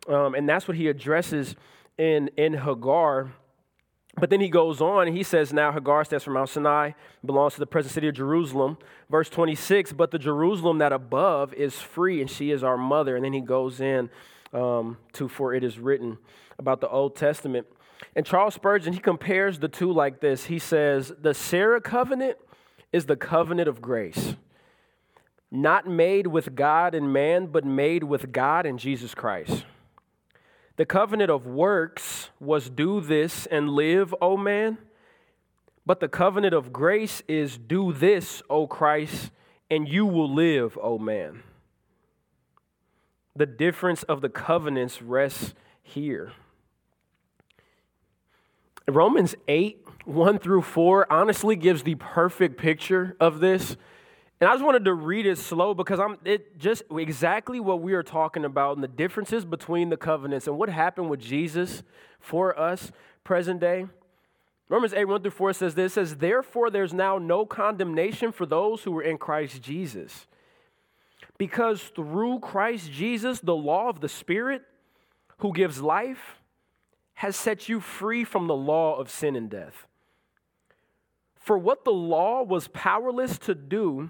Um, 0.08 0.36
and 0.36 0.48
that's 0.48 0.68
what 0.68 0.78
he 0.78 0.88
addresses 0.88 1.56
in, 1.98 2.30
in 2.38 2.54
Hagar 2.54 3.32
but 4.18 4.30
then 4.30 4.40
he 4.40 4.48
goes 4.48 4.82
on 4.82 5.08
and 5.08 5.16
he 5.16 5.24
says, 5.24 5.52
Now 5.52 5.72
Hagar 5.72 6.06
stands 6.06 6.24
from 6.24 6.34
Mount 6.34 6.50
Sinai, 6.50 6.92
belongs 7.26 7.54
to 7.56 7.60
the 7.60 7.68
present 7.68 7.94
city 7.94 8.08
of 8.08 8.16
Jerusalem. 8.16 8.78
Verse 9.10 9.30
26, 9.30 9.94
but 9.94 10.12
the 10.12 10.20
Jerusalem 10.20 10.78
that 10.78 10.94
above 10.94 11.54
is 11.54 11.76
free, 11.76 12.22
and 12.22 12.30
she 12.30 12.52
is 12.52 12.64
our 12.64 12.78
mother. 12.78 13.16
And 13.16 13.26
then 13.26 13.34
he 13.34 13.42
goes 13.42 13.82
in 13.82 14.10
um, 14.54 14.98
to, 15.14 15.28
for 15.28 15.54
it 15.54 15.64
is 15.64 15.80
written 15.80 16.18
about 16.58 16.80
the 16.80 16.90
Old 16.90 17.16
Testament. 17.16 17.68
And 18.16 18.26
Charles 18.26 18.54
Spurgeon, 18.54 18.94
he 18.94 19.00
compares 19.00 19.60
the 19.60 19.68
two 19.68 19.92
like 19.92 20.22
this. 20.22 20.46
He 20.46 20.60
says, 20.60 21.14
The 21.20 21.34
Sarah 21.34 21.82
covenant 21.82 22.38
is 22.94 23.08
the 23.08 23.18
covenant 23.18 23.68
of 23.68 23.82
grace, 23.82 24.36
not 25.52 25.88
made 25.88 26.28
with 26.28 26.56
God 26.56 26.96
and 26.96 27.12
man, 27.12 27.48
but 27.48 27.66
made 27.66 28.06
with 28.06 28.32
God 28.32 28.66
and 28.66 28.80
Jesus 28.80 29.14
Christ. 29.14 29.66
The 30.78 30.86
covenant 30.86 31.30
of 31.30 31.46
works 31.46 32.30
was 32.40 32.70
do 32.70 33.00
this 33.00 33.46
and 33.46 33.70
live, 33.70 34.14
O 34.22 34.36
man. 34.36 34.78
But 35.86 36.00
the 36.00 36.08
covenant 36.08 36.54
of 36.54 36.74
grace 36.74 37.22
is 37.28 37.58
do 37.58 37.94
this, 37.94 38.42
O 38.50 38.68
Christ, 38.68 39.32
and 39.70 39.88
you 39.88 40.06
will 40.06 40.34
live, 40.34 40.78
O 40.82 40.98
man. 40.98 41.44
The 43.36 43.46
difference 43.46 44.04
of 44.04 44.22
the 44.22 44.30
covenants 44.30 45.02
rests 45.02 45.54
here. 45.84 46.34
Romans 48.88 49.36
8, 49.48 49.86
1 50.06 50.40
through 50.40 50.62
4, 50.62 51.12
honestly 51.12 51.56
gives 51.56 51.84
the 51.84 51.96
perfect 51.96 52.58
picture 52.58 53.16
of 53.20 53.40
this. 53.40 53.78
And 54.42 54.50
I 54.50 54.54
just 54.54 54.66
wanted 54.66 54.86
to 54.86 54.94
read 54.94 55.26
it 55.26 55.38
slow 55.38 55.74
because 55.74 56.00
I'm 56.00 56.18
it 56.26 56.60
just 56.60 56.84
exactly 56.92 57.60
what 57.60 57.82
we 57.82 57.94
are 57.94 58.04
talking 58.04 58.44
about 58.44 58.76
and 58.76 58.84
the 58.84 58.90
differences 58.90 59.46
between 59.46 59.90
the 59.90 59.98
covenants 59.98 60.48
and 60.48 60.58
what 60.58 60.70
happened 60.70 61.10
with 61.10 61.22
Jesus 61.22 61.84
for 62.20 62.58
us 62.60 62.92
present 63.24 63.62
day. 63.62 63.88
Romans 64.68 64.94
8, 64.94 65.06
1 65.06 65.22
through 65.22 65.32
4 65.32 65.54
says 65.54 65.76
this 65.76 65.94
says, 65.94 66.18
Therefore, 66.18 66.70
there's 66.70 66.94
now 66.94 67.18
no 67.18 67.46
condemnation 67.46 68.32
for 68.32 68.46
those 68.46 68.84
who 68.84 68.98
are 68.98 69.04
in 69.04 69.18
Christ 69.18 69.62
Jesus. 69.62 70.28
Because 71.38 71.82
through 71.96 72.40
Christ 72.40 72.92
Jesus, 72.92 73.40
the 73.40 73.56
law 73.56 73.90
of 73.90 74.02
the 74.02 74.10
Spirit 74.10 74.64
who 75.38 75.54
gives 75.54 75.82
life 75.82 76.40
has 77.16 77.36
set 77.36 77.70
you 77.70 77.80
free 77.80 78.24
from 78.24 78.48
the 78.48 78.56
law 78.56 78.98
of 78.98 79.10
sin 79.10 79.36
and 79.36 79.50
death. 79.50 79.88
For 81.36 81.58
what 81.58 81.86
the 81.86 81.94
law 81.94 82.42
was 82.44 82.68
powerless 82.70 83.38
to 83.40 83.54
do, 83.54 84.10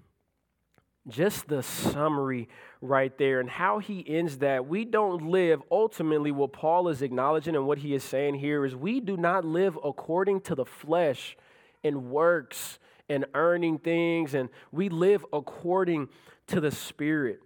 Just 1.07 1.47
the 1.47 1.63
summary 1.63 2.47
right 2.79 3.15
there 3.17 3.39
and 3.39 3.49
how 3.49 3.79
he 3.79 4.05
ends 4.07 4.37
that. 4.39 4.67
We 4.67 4.85
don't 4.85 5.29
live, 5.29 5.61
ultimately, 5.71 6.31
what 6.31 6.53
Paul 6.53 6.89
is 6.89 7.01
acknowledging 7.01 7.55
and 7.55 7.65
what 7.65 7.79
he 7.79 7.95
is 7.95 8.03
saying 8.03 8.35
here 8.35 8.65
is 8.65 8.75
we 8.75 8.99
do 8.99 9.17
not 9.17 9.43
live 9.43 9.77
according 9.83 10.41
to 10.41 10.55
the 10.55 10.65
flesh 10.65 11.35
in 11.83 12.11
works 12.11 12.77
and 13.09 13.25
earning 13.33 13.79
things, 13.79 14.35
and 14.35 14.49
we 14.71 14.89
live 14.89 15.25
according 15.33 16.07
to 16.47 16.61
the 16.61 16.71
Spirit. 16.71 17.41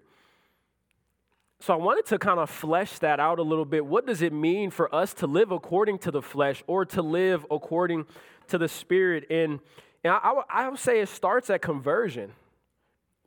So 1.62 1.74
I 1.74 1.78
wanted 1.78 2.06
to 2.08 2.20
kind 2.20 2.40
of 2.40 2.50
flesh 2.50 3.00
that 3.00 3.20
out 3.20 3.40
a 3.40 3.42
little 3.42 3.66
bit. 3.66 3.86
What 3.86 4.06
does 4.06 4.22
it 4.22 4.34
mean 4.34 4.70
for 4.70 4.94
us 4.94 5.14
to 5.16 5.28
live 5.28 5.52
according 5.52 6.00
to 6.00 6.12
the 6.12 6.22
flesh 6.22 6.62
or 6.68 6.86
to 6.86 7.02
live 7.02 7.46
according 7.50 8.06
to 8.50 8.58
the 8.58 8.68
Spirit? 8.68 9.26
And, 9.32 9.60
and 10.04 10.14
I, 10.14 10.42
I 10.50 10.70
would 10.70 10.80
say 10.80 11.00
it 11.00 11.10
starts 11.10 11.50
at 11.50 11.62
conversion 11.62 12.34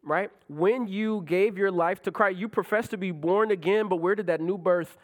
right? 0.09 0.31
When 0.49 0.87
you 0.87 1.23
gave 1.27 1.59
your 1.59 1.71
life 1.71 2.03
to 2.03 2.13
Christ, 2.13 2.39
you 2.39 2.49
professed 2.49 2.91
to 2.91 2.97
be 2.97 3.11
born 3.11 3.51
again, 3.51 3.89
but 3.89 3.97
where 3.97 4.15
did 4.15 4.27
that 4.27 4.41
new 4.41 4.59
birth 4.59 4.97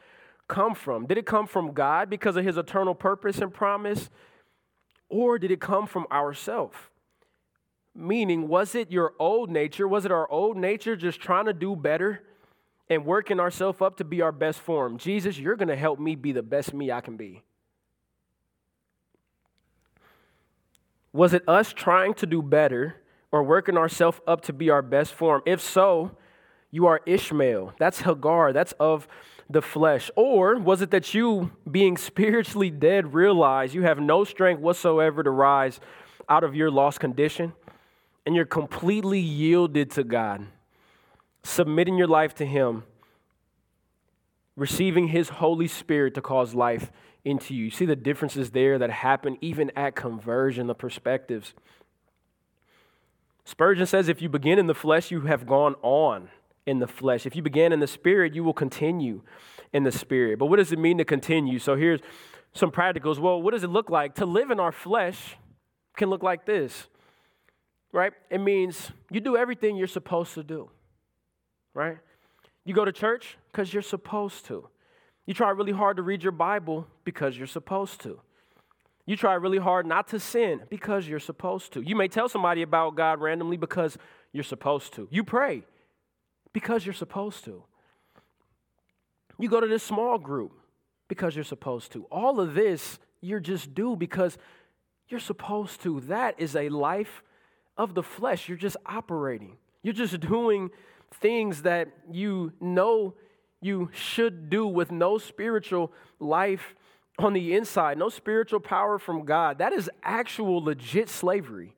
come 0.48 0.74
from? 0.74 1.06
Did 1.06 1.18
it 1.18 1.26
come 1.26 1.46
from 1.46 1.72
God 1.72 2.10
because 2.10 2.36
of 2.36 2.44
his 2.44 2.56
eternal 2.56 2.94
purpose 2.94 3.38
and 3.38 3.52
promise? 3.52 4.10
Or 5.08 5.38
did 5.38 5.50
it 5.50 5.60
come 5.60 5.86
from 5.86 6.06
ourselves? 6.10 6.76
Meaning, 7.94 8.48
was 8.48 8.74
it 8.74 8.90
your 8.90 9.14
old 9.18 9.50
nature? 9.50 9.86
Was 9.86 10.04
it 10.04 10.10
our 10.10 10.28
old 10.30 10.56
nature 10.56 10.96
just 10.96 11.20
trying 11.20 11.46
to 11.46 11.52
do 11.52 11.76
better 11.76 12.24
and 12.90 13.04
working 13.04 13.38
ourselves 13.38 13.80
up 13.80 13.96
to 13.98 14.04
be 14.04 14.20
our 14.20 14.32
best 14.32 14.58
form? 14.60 14.98
Jesus, 14.98 15.38
you're 15.38 15.56
going 15.56 15.68
to 15.68 15.76
help 15.76 16.00
me 16.00 16.16
be 16.16 16.32
the 16.32 16.42
best 16.42 16.74
me 16.74 16.90
I 16.90 17.00
can 17.00 17.16
be. 17.16 17.42
Was 21.12 21.32
it 21.32 21.48
us 21.48 21.72
trying 21.72 22.14
to 22.14 22.26
do 22.26 22.42
better 22.42 22.96
or 23.34 23.42
working 23.42 23.76
ourselves 23.76 24.20
up 24.26 24.40
to 24.42 24.52
be 24.52 24.70
our 24.70 24.82
best 24.82 25.12
form? 25.12 25.42
If 25.44 25.60
so, 25.60 26.16
you 26.70 26.86
are 26.86 27.00
Ishmael. 27.04 27.74
That's 27.78 28.02
Hagar. 28.02 28.52
That's 28.52 28.72
of 28.78 29.08
the 29.50 29.62
flesh? 29.62 30.10
Or 30.16 30.56
was 30.58 30.80
it 30.82 30.90
that 30.92 31.12
you, 31.14 31.50
being 31.70 31.96
spiritually 31.96 32.70
dead, 32.70 33.12
realize 33.12 33.74
you 33.74 33.82
have 33.82 33.98
no 33.98 34.24
strength 34.24 34.60
whatsoever 34.60 35.22
to 35.22 35.30
rise 35.30 35.80
out 36.28 36.44
of 36.44 36.54
your 36.54 36.70
lost 36.70 37.00
condition? 37.00 37.52
and 38.26 38.34
you're 38.34 38.44
completely 38.44 39.20
yielded 39.20 39.90
to 39.92 40.04
God, 40.04 40.46
submitting 41.42 41.98
your 41.98 42.06
life 42.06 42.34
to 42.36 42.46
Him, 42.46 42.84
receiving 44.56 45.08
His 45.08 45.28
Holy 45.28 45.68
Spirit 45.68 46.14
to 46.14 46.22
cause 46.22 46.54
life 46.54 46.90
into 47.24 47.54
you. 47.54 47.64
You 47.64 47.70
see 47.70 47.86
the 47.86 47.96
differences 47.96 48.50
there 48.50 48.78
that 48.78 48.90
happen 48.90 49.36
even 49.40 49.70
at 49.76 49.94
conversion, 49.94 50.66
the 50.66 50.74
perspectives. 50.74 51.54
Spurgeon 53.44 53.86
says 53.86 54.08
if 54.08 54.22
you 54.22 54.28
begin 54.28 54.58
in 54.58 54.66
the 54.66 54.74
flesh, 54.74 55.10
you 55.10 55.22
have 55.22 55.46
gone 55.46 55.74
on 55.82 56.28
in 56.66 56.78
the 56.78 56.86
flesh. 56.86 57.26
If 57.26 57.36
you 57.36 57.42
began 57.42 57.72
in 57.72 57.80
the 57.80 57.86
spirit, 57.86 58.34
you 58.34 58.42
will 58.42 58.54
continue 58.54 59.22
in 59.72 59.84
the 59.84 59.92
spirit. 59.92 60.38
But 60.38 60.46
what 60.46 60.56
does 60.56 60.72
it 60.72 60.78
mean 60.78 60.98
to 60.98 61.04
continue? 61.04 61.58
So 61.58 61.76
here's 61.76 62.00
some 62.54 62.70
practicals. 62.70 63.18
Well, 63.18 63.42
what 63.42 63.52
does 63.52 63.64
it 63.64 63.70
look 63.70 63.90
like? 63.90 64.14
To 64.16 64.26
live 64.26 64.50
in 64.50 64.60
our 64.60 64.72
flesh 64.72 65.36
can 65.96 66.08
look 66.08 66.22
like 66.22 66.46
this 66.46 66.88
right? 67.94 68.12
It 68.28 68.38
means 68.38 68.90
you 69.10 69.20
do 69.20 69.36
everything 69.36 69.76
you're 69.76 69.86
supposed 69.86 70.34
to 70.34 70.42
do, 70.42 70.68
right? 71.72 71.98
You 72.64 72.74
go 72.74 72.84
to 72.84 72.92
church 72.92 73.38
because 73.52 73.72
you're 73.72 73.84
supposed 73.84 74.44
to. 74.46 74.68
You 75.26 75.32
try 75.32 75.50
really 75.50 75.72
hard 75.72 75.96
to 75.98 76.02
read 76.02 76.22
your 76.22 76.32
Bible 76.32 76.88
because 77.04 77.38
you're 77.38 77.46
supposed 77.46 78.00
to. 78.00 78.20
You 79.06 79.16
try 79.16 79.34
really 79.34 79.58
hard 79.58 79.86
not 79.86 80.08
to 80.08 80.20
sin 80.20 80.62
because 80.70 81.06
you're 81.06 81.20
supposed 81.20 81.72
to. 81.74 81.82
You 81.82 81.94
may 81.94 82.08
tell 82.08 82.28
somebody 82.28 82.62
about 82.62 82.96
God 82.96 83.20
randomly 83.20 83.56
because 83.56 83.98
you're 84.32 84.44
supposed 84.44 84.94
to. 84.94 85.08
You 85.10 85.24
pray 85.24 85.64
because 86.52 86.86
you're 86.86 86.94
supposed 86.94 87.44
to. 87.44 87.64
You 89.38 89.48
go 89.48 89.60
to 89.60 89.66
this 89.66 89.82
small 89.82 90.16
group 90.18 90.52
because 91.08 91.34
you're 91.34 91.44
supposed 91.44 91.92
to. 91.92 92.04
All 92.04 92.40
of 92.40 92.54
this 92.54 92.98
you're 93.24 93.40
just 93.40 93.74
do 93.74 93.96
because 93.96 94.38
you're 95.08 95.20
supposed 95.20 95.82
to. 95.82 96.00
That 96.02 96.38
is 96.38 96.54
a 96.54 96.68
life 96.68 97.22
of 97.76 97.94
the 97.94 98.02
flesh. 98.02 98.48
You're 98.48 98.58
just 98.58 98.76
operating, 98.86 99.56
you're 99.82 99.94
just 99.94 100.20
doing 100.20 100.70
things 101.20 101.62
that 101.62 101.88
you 102.10 102.52
know 102.60 103.14
you 103.60 103.90
should 103.92 104.50
do 104.50 104.66
with 104.66 104.90
no 104.90 105.16
spiritual 105.16 105.92
life 106.18 106.74
on 107.18 107.32
the 107.32 107.54
inside, 107.54 107.98
no 107.98 108.08
spiritual 108.08 108.60
power 108.60 108.98
from 108.98 109.24
God. 109.24 109.58
That 109.58 109.72
is 109.72 109.90
actual 110.02 110.62
legit 110.62 111.08
slavery. 111.08 111.74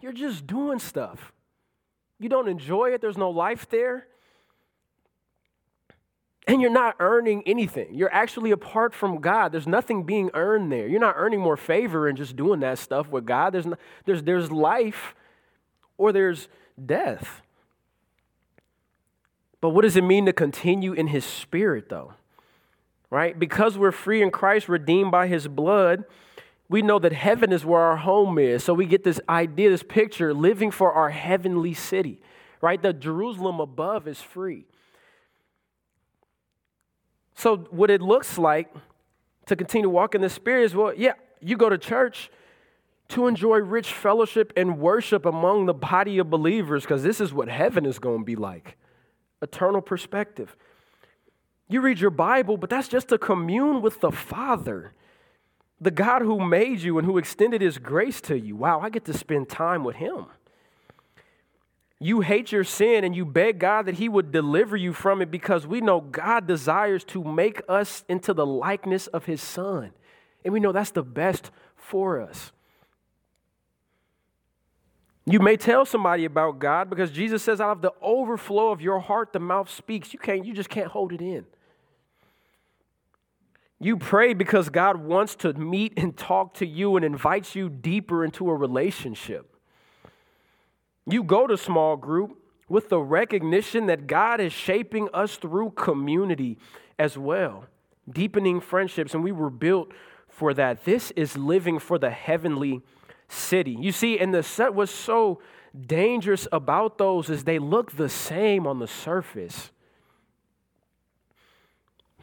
You're 0.00 0.12
just 0.12 0.46
doing 0.46 0.78
stuff. 0.78 1.32
You 2.20 2.28
don't 2.28 2.48
enjoy 2.48 2.90
it, 2.92 3.00
there's 3.00 3.18
no 3.18 3.30
life 3.30 3.68
there 3.68 4.06
and 6.46 6.60
you're 6.60 6.70
not 6.70 6.96
earning 7.00 7.42
anything. 7.46 7.94
You're 7.94 8.12
actually 8.12 8.50
apart 8.50 8.94
from 8.94 9.20
God. 9.20 9.52
There's 9.52 9.66
nothing 9.66 10.02
being 10.02 10.30
earned 10.34 10.70
there. 10.70 10.86
You're 10.86 11.00
not 11.00 11.14
earning 11.16 11.40
more 11.40 11.56
favor 11.56 12.06
and 12.06 12.18
just 12.18 12.36
doing 12.36 12.60
that 12.60 12.78
stuff 12.78 13.08
with 13.08 13.24
God. 13.24 13.54
There's, 13.54 13.66
no, 13.66 13.76
there's, 14.04 14.22
there's 14.22 14.52
life 14.52 15.14
or 15.96 16.12
there's 16.12 16.48
death. 16.84 17.40
But 19.60 19.70
what 19.70 19.82
does 19.82 19.96
it 19.96 20.04
mean 20.04 20.26
to 20.26 20.34
continue 20.34 20.92
in 20.92 21.06
His 21.06 21.24
Spirit, 21.24 21.88
though? 21.88 22.12
Right? 23.14 23.38
Because 23.38 23.78
we're 23.78 23.92
free 23.92 24.22
in 24.22 24.32
Christ, 24.32 24.68
redeemed 24.68 25.12
by 25.12 25.28
His 25.28 25.46
blood, 25.46 26.02
we 26.68 26.82
know 26.82 26.98
that 26.98 27.12
heaven 27.12 27.52
is 27.52 27.64
where 27.64 27.80
our 27.80 27.96
home 27.96 28.40
is. 28.40 28.64
So 28.64 28.74
we 28.74 28.86
get 28.86 29.04
this 29.04 29.20
idea, 29.28 29.70
this 29.70 29.84
picture, 29.84 30.34
living 30.34 30.72
for 30.72 30.92
our 30.92 31.10
heavenly 31.10 31.74
city, 31.74 32.20
right? 32.60 32.82
The 32.82 32.92
Jerusalem 32.92 33.60
above 33.60 34.08
is 34.08 34.20
free. 34.20 34.66
So, 37.36 37.58
what 37.70 37.88
it 37.88 38.02
looks 38.02 38.36
like 38.36 38.74
to 39.46 39.54
continue 39.54 39.88
walking 39.88 40.20
the 40.20 40.28
Spirit 40.28 40.64
is 40.64 40.74
well, 40.74 40.92
yeah, 40.92 41.12
you 41.40 41.56
go 41.56 41.68
to 41.68 41.78
church 41.78 42.32
to 43.10 43.28
enjoy 43.28 43.58
rich 43.58 43.92
fellowship 43.92 44.52
and 44.56 44.80
worship 44.80 45.24
among 45.24 45.66
the 45.66 45.74
body 45.74 46.18
of 46.18 46.30
believers, 46.30 46.82
because 46.82 47.04
this 47.04 47.20
is 47.20 47.32
what 47.32 47.48
heaven 47.48 47.86
is 47.86 48.00
going 48.00 48.22
to 48.22 48.24
be 48.24 48.34
like 48.34 48.76
eternal 49.40 49.80
perspective. 49.80 50.56
You 51.68 51.80
read 51.80 52.00
your 52.00 52.10
Bible, 52.10 52.56
but 52.56 52.70
that's 52.70 52.88
just 52.88 53.08
to 53.08 53.18
commune 53.18 53.80
with 53.80 54.00
the 54.00 54.12
Father, 54.12 54.92
the 55.80 55.90
God 55.90 56.22
who 56.22 56.38
made 56.40 56.80
you 56.80 56.98
and 56.98 57.06
who 57.06 57.18
extended 57.18 57.60
His 57.60 57.78
grace 57.78 58.20
to 58.22 58.38
you. 58.38 58.56
Wow, 58.56 58.80
I 58.80 58.90
get 58.90 59.04
to 59.06 59.14
spend 59.14 59.48
time 59.48 59.84
with 59.84 59.96
Him. 59.96 60.26
You 61.98 62.20
hate 62.20 62.52
your 62.52 62.64
sin 62.64 63.02
and 63.02 63.16
you 63.16 63.24
beg 63.24 63.58
God 63.58 63.86
that 63.86 63.94
He 63.94 64.08
would 64.08 64.30
deliver 64.30 64.76
you 64.76 64.92
from 64.92 65.22
it 65.22 65.30
because 65.30 65.66
we 65.66 65.80
know 65.80 66.00
God 66.00 66.46
desires 66.46 67.02
to 67.04 67.24
make 67.24 67.62
us 67.68 68.04
into 68.08 68.34
the 68.34 68.44
likeness 68.44 69.06
of 69.06 69.24
His 69.24 69.40
Son. 69.40 69.92
And 70.44 70.52
we 70.52 70.60
know 70.60 70.72
that's 70.72 70.90
the 70.90 71.02
best 71.02 71.50
for 71.76 72.20
us. 72.20 72.52
You 75.26 75.40
may 75.40 75.56
tell 75.56 75.86
somebody 75.86 76.26
about 76.26 76.58
God 76.58 76.90
because 76.90 77.10
Jesus 77.10 77.42
says, 77.42 77.60
out 77.60 77.72
of 77.72 77.82
the 77.82 77.92
overflow 78.02 78.70
of 78.70 78.82
your 78.82 79.00
heart, 79.00 79.32
the 79.32 79.40
mouth 79.40 79.70
speaks. 79.70 80.12
You 80.12 80.18
can't, 80.18 80.44
you 80.44 80.52
just 80.52 80.68
can't 80.68 80.88
hold 80.88 81.12
it 81.12 81.22
in. 81.22 81.46
You 83.80 83.96
pray 83.96 84.34
because 84.34 84.68
God 84.68 84.98
wants 84.98 85.34
to 85.36 85.52
meet 85.54 85.94
and 85.96 86.16
talk 86.16 86.54
to 86.54 86.66
you 86.66 86.96
and 86.96 87.04
invites 87.04 87.54
you 87.54 87.68
deeper 87.68 88.24
into 88.24 88.48
a 88.50 88.54
relationship. 88.54 89.56
You 91.06 91.22
go 91.22 91.46
to 91.46 91.56
small 91.56 91.96
group 91.96 92.38
with 92.68 92.88
the 92.88 93.00
recognition 93.00 93.86
that 93.86 94.06
God 94.06 94.40
is 94.40 94.52
shaping 94.52 95.08
us 95.12 95.36
through 95.36 95.70
community 95.70 96.58
as 96.98 97.18
well, 97.18 97.66
deepening 98.10 98.60
friendships, 98.60 99.12
and 99.14 99.22
we 99.22 99.32
were 99.32 99.50
built 99.50 99.92
for 100.28 100.54
that. 100.54 100.84
This 100.84 101.10
is 101.12 101.36
living 101.36 101.78
for 101.78 101.98
the 101.98 102.10
heavenly 102.10 102.80
city. 103.34 103.76
You 103.78 103.92
see, 103.92 104.18
and 104.18 104.32
the 104.32 104.42
set 104.42 104.74
was 104.74 104.90
so 104.90 105.40
dangerous 105.78 106.46
about 106.52 106.98
those 106.98 107.28
is 107.28 107.44
they 107.44 107.58
look 107.58 107.96
the 107.96 108.08
same 108.08 108.66
on 108.66 108.78
the 108.78 108.86
surface. 108.86 109.70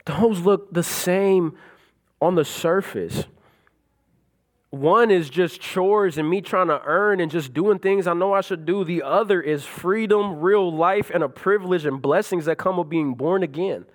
Those 0.06 0.40
look 0.40 0.74
the 0.74 0.84
same 0.84 1.58
on 2.22 2.36
the 2.36 2.46
surface. 2.46 3.26
One 4.72 5.12
is 5.12 5.30
just 5.30 5.60
chores 5.60 6.18
and 6.18 6.30
me 6.30 6.40
trying 6.40 6.68
to 6.68 6.82
earn 6.86 7.20
and 7.20 7.30
just 7.30 7.54
doing 7.54 7.78
things 7.78 8.08
I 8.08 8.14
know 8.14 8.34
I 8.34 8.40
should 8.40 8.66
do. 8.66 8.86
The 8.86 9.04
other 9.04 9.42
is 9.42 9.66
freedom, 9.66 10.40
real 10.40 10.74
life, 10.74 11.12
and 11.14 11.24
a 11.24 11.30
privilege 11.30 11.86
and 11.86 12.02
blessings 12.02 12.46
that 12.46 12.58
come 12.58 12.78
with 12.78 12.90
being 12.90 13.14
born 13.14 13.44
again. 13.44 13.86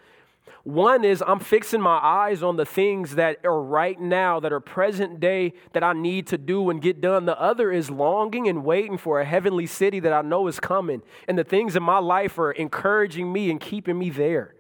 One 0.67 1.05
is 1.05 1.23
I'm 1.25 1.39
fixing 1.39 1.81
my 1.81 2.01
eyes 2.03 2.43
on 2.43 2.57
the 2.57 2.67
things 2.67 3.15
that 3.15 3.39
are 3.45 3.63
right 3.63 4.01
now, 4.01 4.41
that 4.41 4.53
are 4.53 4.59
present 4.59 5.21
day, 5.21 5.53
that 5.75 5.85
I 5.85 5.93
need 5.93 6.27
to 6.27 6.39
do 6.39 6.71
and 6.71 6.83
get 6.83 7.01
done. 7.01 7.25
The 7.25 7.41
other 7.41 7.71
is 7.71 7.89
longing 7.89 8.49
and 8.49 8.65
waiting 8.65 8.99
for 8.99 9.21
a 9.21 9.25
heavenly 9.25 9.67
city 9.67 10.01
that 10.01 10.13
I 10.13 10.23
know 10.23 10.49
is 10.49 10.59
coming. 10.59 11.03
And 11.29 11.39
the 11.39 11.45
things 11.45 11.77
in 11.77 11.85
my 11.85 11.99
life 11.99 12.37
are 12.37 12.51
encouraging 12.51 13.33
me 13.33 13.49
and 13.49 13.61
keeping 13.61 13.97
me 13.97 14.11
there. 14.11 14.57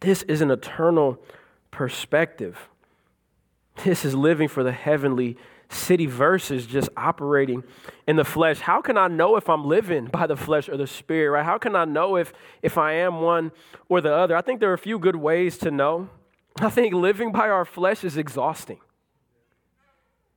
This 0.00 0.22
is 0.22 0.40
an 0.40 0.50
eternal 0.50 1.20
perspective. 1.70 2.70
This 3.84 4.06
is 4.06 4.14
living 4.14 4.48
for 4.48 4.64
the 4.64 4.72
heavenly 4.72 5.36
city 5.68 6.06
versus 6.06 6.66
just 6.66 6.88
operating 6.96 7.64
in 8.06 8.16
the 8.16 8.24
flesh. 8.24 8.60
How 8.60 8.80
can 8.80 8.96
I 8.96 9.08
know 9.08 9.36
if 9.36 9.48
I'm 9.48 9.64
living 9.64 10.06
by 10.06 10.26
the 10.26 10.36
flesh 10.36 10.68
or 10.68 10.76
the 10.76 10.86
spirit, 10.86 11.30
right? 11.30 11.44
How 11.44 11.58
can 11.58 11.74
I 11.74 11.84
know 11.84 12.16
if 12.16 12.32
if 12.62 12.78
I 12.78 12.92
am 12.92 13.20
one 13.20 13.52
or 13.88 14.00
the 14.00 14.12
other? 14.12 14.36
I 14.36 14.42
think 14.42 14.60
there 14.60 14.70
are 14.70 14.74
a 14.74 14.78
few 14.78 14.98
good 14.98 15.16
ways 15.16 15.58
to 15.58 15.70
know. 15.70 16.08
I 16.60 16.70
think 16.70 16.94
living 16.94 17.32
by 17.32 17.48
our 17.48 17.64
flesh 17.64 18.04
is 18.04 18.16
exhausting. 18.16 18.80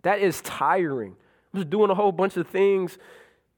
That 0.01 0.19
is 0.19 0.41
tiring. 0.41 1.15
I'm 1.53 1.59
just 1.61 1.69
doing 1.69 1.89
a 1.89 1.95
whole 1.95 2.11
bunch 2.11 2.37
of 2.37 2.47
things 2.47 2.97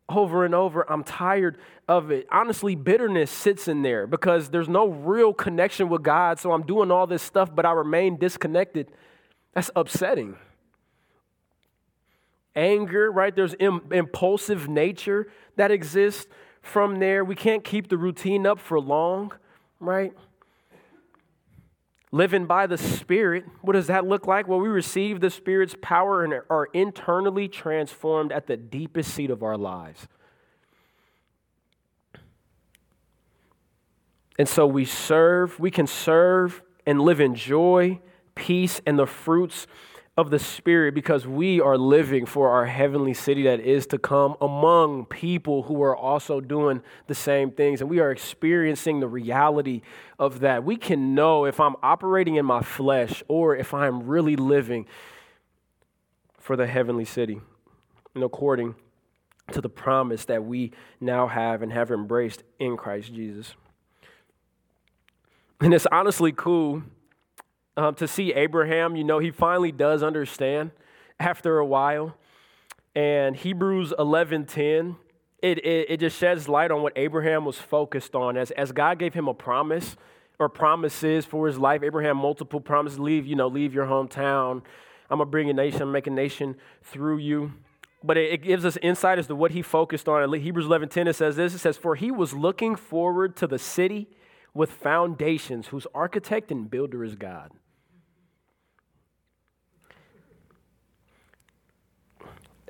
over 0.09 0.45
and 0.45 0.53
over. 0.53 0.89
I'm 0.91 1.03
tired 1.03 1.57
of 1.87 2.11
it. 2.11 2.27
Honestly, 2.31 2.75
bitterness 2.75 3.31
sits 3.31 3.67
in 3.67 3.81
there 3.81 4.07
because 4.07 4.49
there's 4.49 4.69
no 4.69 4.87
real 4.87 5.33
connection 5.33 5.89
with 5.89 6.03
God. 6.03 6.39
So 6.39 6.51
I'm 6.51 6.63
doing 6.63 6.91
all 6.91 7.07
this 7.07 7.21
stuff, 7.21 7.53
but 7.53 7.65
I 7.65 7.71
remain 7.71 8.17
disconnected. 8.17 8.91
That's 9.53 9.71
upsetting. 9.75 10.35
Anger, 12.55 13.11
right? 13.11 13.35
There's 13.35 13.55
Im- 13.59 13.87
impulsive 13.91 14.67
nature 14.67 15.31
that 15.55 15.71
exists 15.71 16.27
from 16.61 16.99
there. 16.99 17.23
We 17.23 17.35
can't 17.35 17.63
keep 17.63 17.87
the 17.89 17.97
routine 17.97 18.45
up 18.45 18.59
for 18.59 18.79
long, 18.79 19.31
right? 19.79 20.13
Living 22.11 22.45
by 22.45 22.67
the 22.67 22.77
Spirit, 22.77 23.45
what 23.61 23.73
does 23.73 23.87
that 23.87 24.05
look 24.05 24.27
like? 24.27 24.47
Well, 24.47 24.59
we 24.59 24.67
receive 24.67 25.21
the 25.21 25.29
Spirit's 25.29 25.75
power 25.81 26.25
and 26.25 26.41
are 26.49 26.67
internally 26.73 27.47
transformed 27.47 28.33
at 28.33 28.47
the 28.47 28.57
deepest 28.57 29.13
seat 29.13 29.29
of 29.29 29.43
our 29.43 29.57
lives. 29.57 30.07
And 34.37 34.49
so 34.49 34.67
we 34.67 34.85
serve, 34.85 35.59
we 35.59 35.71
can 35.71 35.87
serve 35.87 36.61
and 36.85 37.01
live 37.01 37.21
in 37.21 37.35
joy, 37.35 37.99
peace, 38.35 38.81
and 38.85 38.99
the 38.99 39.05
fruits 39.05 39.67
of 40.21 40.29
the 40.29 40.37
Spirit 40.37 40.93
because 40.93 41.25
we 41.25 41.59
are 41.59 41.79
living 41.79 42.27
for 42.27 42.49
our 42.49 42.67
heavenly 42.67 43.13
city 43.13 43.41
that 43.43 43.59
is 43.59 43.87
to 43.87 43.97
come 43.97 44.35
among 44.39 45.05
people 45.05 45.63
who 45.63 45.81
are 45.81 45.97
also 45.97 46.39
doing 46.39 46.83
the 47.07 47.15
same 47.15 47.49
things. 47.49 47.81
And 47.81 47.89
we 47.89 47.99
are 47.99 48.11
experiencing 48.11 48.99
the 48.99 49.07
reality 49.07 49.81
of 50.19 50.41
that. 50.41 50.63
We 50.63 50.77
can 50.77 51.15
know 51.15 51.45
if 51.45 51.59
I'm 51.59 51.75
operating 51.81 52.35
in 52.35 52.45
my 52.45 52.61
flesh 52.61 53.23
or 53.27 53.55
if 53.55 53.73
I'm 53.73 54.05
really 54.05 54.35
living 54.35 54.85
for 56.37 56.55
the 56.55 56.67
heavenly 56.67 57.05
city 57.05 57.41
and 58.13 58.23
according 58.23 58.75
to 59.53 59.59
the 59.59 59.69
promise 59.69 60.25
that 60.25 60.45
we 60.45 60.71
now 60.99 61.25
have 61.25 61.63
and 61.63 61.73
have 61.73 61.89
embraced 61.89 62.43
in 62.59 62.77
Christ 62.77 63.11
Jesus. 63.11 63.55
And 65.59 65.73
it's 65.73 65.87
honestly 65.91 66.31
cool 66.31 66.83
um, 67.77 67.95
to 67.95 68.07
see 68.07 68.33
Abraham, 68.33 68.95
you 68.95 69.03
know, 69.03 69.19
he 69.19 69.31
finally 69.31 69.71
does 69.71 70.03
understand 70.03 70.71
after 71.19 71.57
a 71.57 71.65
while. 71.65 72.15
And 72.95 73.35
Hebrews 73.35 73.93
11:10, 73.97 74.97
it, 75.41 75.57
it, 75.59 75.89
it 75.89 75.99
just 75.99 76.17
sheds 76.17 76.49
light 76.49 76.71
on 76.71 76.81
what 76.83 76.93
Abraham 76.95 77.45
was 77.45 77.57
focused 77.57 78.15
on. 78.15 78.37
As, 78.37 78.51
as 78.51 78.71
God 78.71 78.99
gave 78.99 79.13
him 79.13 79.27
a 79.27 79.33
promise 79.33 79.95
or 80.39 80.49
promises 80.49 81.25
for 81.25 81.47
his 81.47 81.57
life, 81.57 81.83
Abraham 81.83 82.17
multiple 82.17 82.59
promises, 82.59 82.99
leave, 82.99 83.25
you 83.25 83.35
know, 83.35 83.47
leave 83.47 83.73
your 83.73 83.85
hometown. 83.85 84.61
I'm 85.09 85.17
gonna 85.17 85.25
bring 85.25 85.49
a 85.49 85.53
nation, 85.53 85.91
make 85.91 86.07
a 86.07 86.11
nation 86.11 86.57
through 86.83 87.17
you. 87.17 87.53
But 88.03 88.17
it, 88.17 88.33
it 88.33 88.37
gives 88.41 88.65
us 88.65 88.77
insight 88.81 89.19
as 89.19 89.27
to 89.27 89.35
what 89.35 89.51
he 89.51 89.61
focused 89.61 90.09
on. 90.09 90.21
In 90.21 90.41
Hebrews 90.41 90.65
11:10, 90.65 91.07
it 91.07 91.13
says 91.13 91.37
this: 91.37 91.53
it 91.53 91.59
says, 91.59 91.77
For 91.77 91.95
he 91.95 92.11
was 92.11 92.33
looking 92.33 92.75
forward 92.75 93.37
to 93.37 93.47
the 93.47 93.59
city 93.59 94.09
with 94.53 94.71
foundations, 94.71 95.67
whose 95.67 95.87
architect 95.93 96.51
and 96.51 96.69
builder 96.69 97.03
is 97.03 97.15
God. 97.15 97.51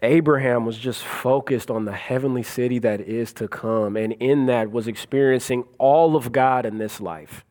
Abraham 0.03 0.65
was 0.65 0.77
just 0.77 1.03
focused 1.03 1.69
on 1.69 1.85
the 1.85 1.91
heavenly 1.91 2.41
city 2.41 2.79
that 2.79 3.01
is 3.01 3.33
to 3.33 3.47
come, 3.47 3.95
and 3.95 4.13
in 4.13 4.47
that 4.47 4.71
was 4.71 4.87
experiencing 4.87 5.63
all 5.77 6.15
of 6.15 6.31
God 6.31 6.65
in 6.65 6.79
this 6.79 6.99
life. 6.99 7.45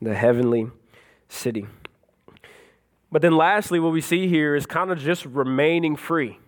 The 0.00 0.16
heavenly 0.16 0.68
city. 1.28 1.66
But 3.12 3.22
then, 3.22 3.36
lastly, 3.36 3.78
what 3.78 3.92
we 3.92 4.00
see 4.00 4.26
here 4.26 4.56
is 4.56 4.66
kind 4.66 4.90
of 4.90 4.98
just 4.98 5.24
remaining 5.26 5.94
free. 5.94 6.38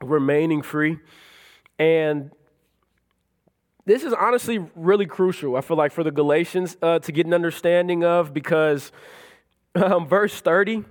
Remaining 0.00 0.62
free. 0.62 0.98
And 1.78 2.30
this 3.88 4.04
is 4.04 4.12
honestly 4.12 4.58
really 4.76 5.06
crucial, 5.06 5.56
I 5.56 5.62
feel 5.62 5.78
like, 5.78 5.92
for 5.92 6.04
the 6.04 6.10
Galatians 6.10 6.76
uh, 6.82 6.98
to 6.98 7.10
get 7.10 7.26
an 7.26 7.32
understanding 7.32 8.04
of 8.04 8.34
because 8.34 8.92
um, 9.74 10.06
verse 10.06 10.40
30 10.40 10.84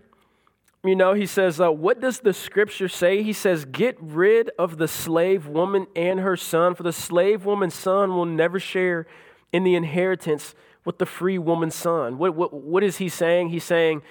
you 0.84 0.96
know, 0.96 1.14
he 1.14 1.26
says, 1.26 1.60
uh, 1.60 1.72
What 1.72 2.00
does 2.00 2.20
the 2.20 2.34
scripture 2.34 2.88
say? 2.88 3.22
He 3.22 3.34
says, 3.34 3.66
Get 3.66 3.98
rid 4.00 4.52
of 4.58 4.78
the 4.78 4.88
slave 4.88 5.46
woman 5.48 5.88
and 5.96 6.20
her 6.20 6.38
son, 6.38 6.76
for 6.76 6.84
the 6.84 6.94
slave 6.94 7.46
woman's 7.46 7.74
son 7.74 8.16
will 8.16 8.26
never 8.26 8.60
share 8.60 9.06
in 9.52 9.64
the 9.64 9.76
inheritance 9.76 10.56
with 10.86 10.98
the 10.98 11.06
free 11.06 11.38
woman's 11.38 11.76
son. 11.76 12.18
What, 12.18 12.36
what, 12.36 12.54
what 12.54 12.84
is 12.84 12.98
he 12.98 13.10
saying? 13.10 13.50
He's 13.50 13.64
saying 13.64 14.02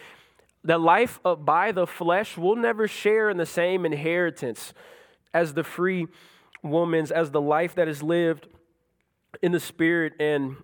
that 0.65 0.81
life 0.81 1.19
by 1.39 1.73
the 1.73 1.87
flesh 1.87 2.37
will 2.37 2.57
never 2.57 2.87
share 2.87 3.31
in 3.31 3.37
the 3.37 3.47
same 3.47 3.87
inheritance 3.87 4.75
as 5.33 5.55
the 5.55 5.65
free 5.65 6.09
woman's, 6.63 7.11
as 7.11 7.31
the 7.31 7.41
life 7.41 7.75
that 7.77 7.89
is 7.89 8.03
lived 8.03 8.49
in 9.43 9.53
the 9.53 9.61
spirit. 9.61 10.15
And 10.21 10.57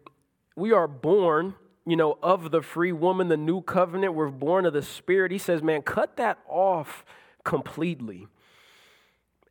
we 0.56 0.72
are 0.72 0.88
born 0.88 1.54
you 1.86 1.96
know, 1.96 2.16
of 2.22 2.50
the 2.50 2.62
free 2.62 2.92
woman, 2.92 3.28
the 3.28 3.36
new 3.36 3.60
covenant, 3.60 4.14
we're 4.14 4.28
born 4.28 4.66
of 4.66 4.72
the 4.72 4.82
Spirit. 4.82 5.32
He 5.32 5.38
says, 5.38 5.62
man, 5.62 5.82
cut 5.82 6.16
that 6.16 6.38
off 6.48 7.04
completely. 7.44 8.28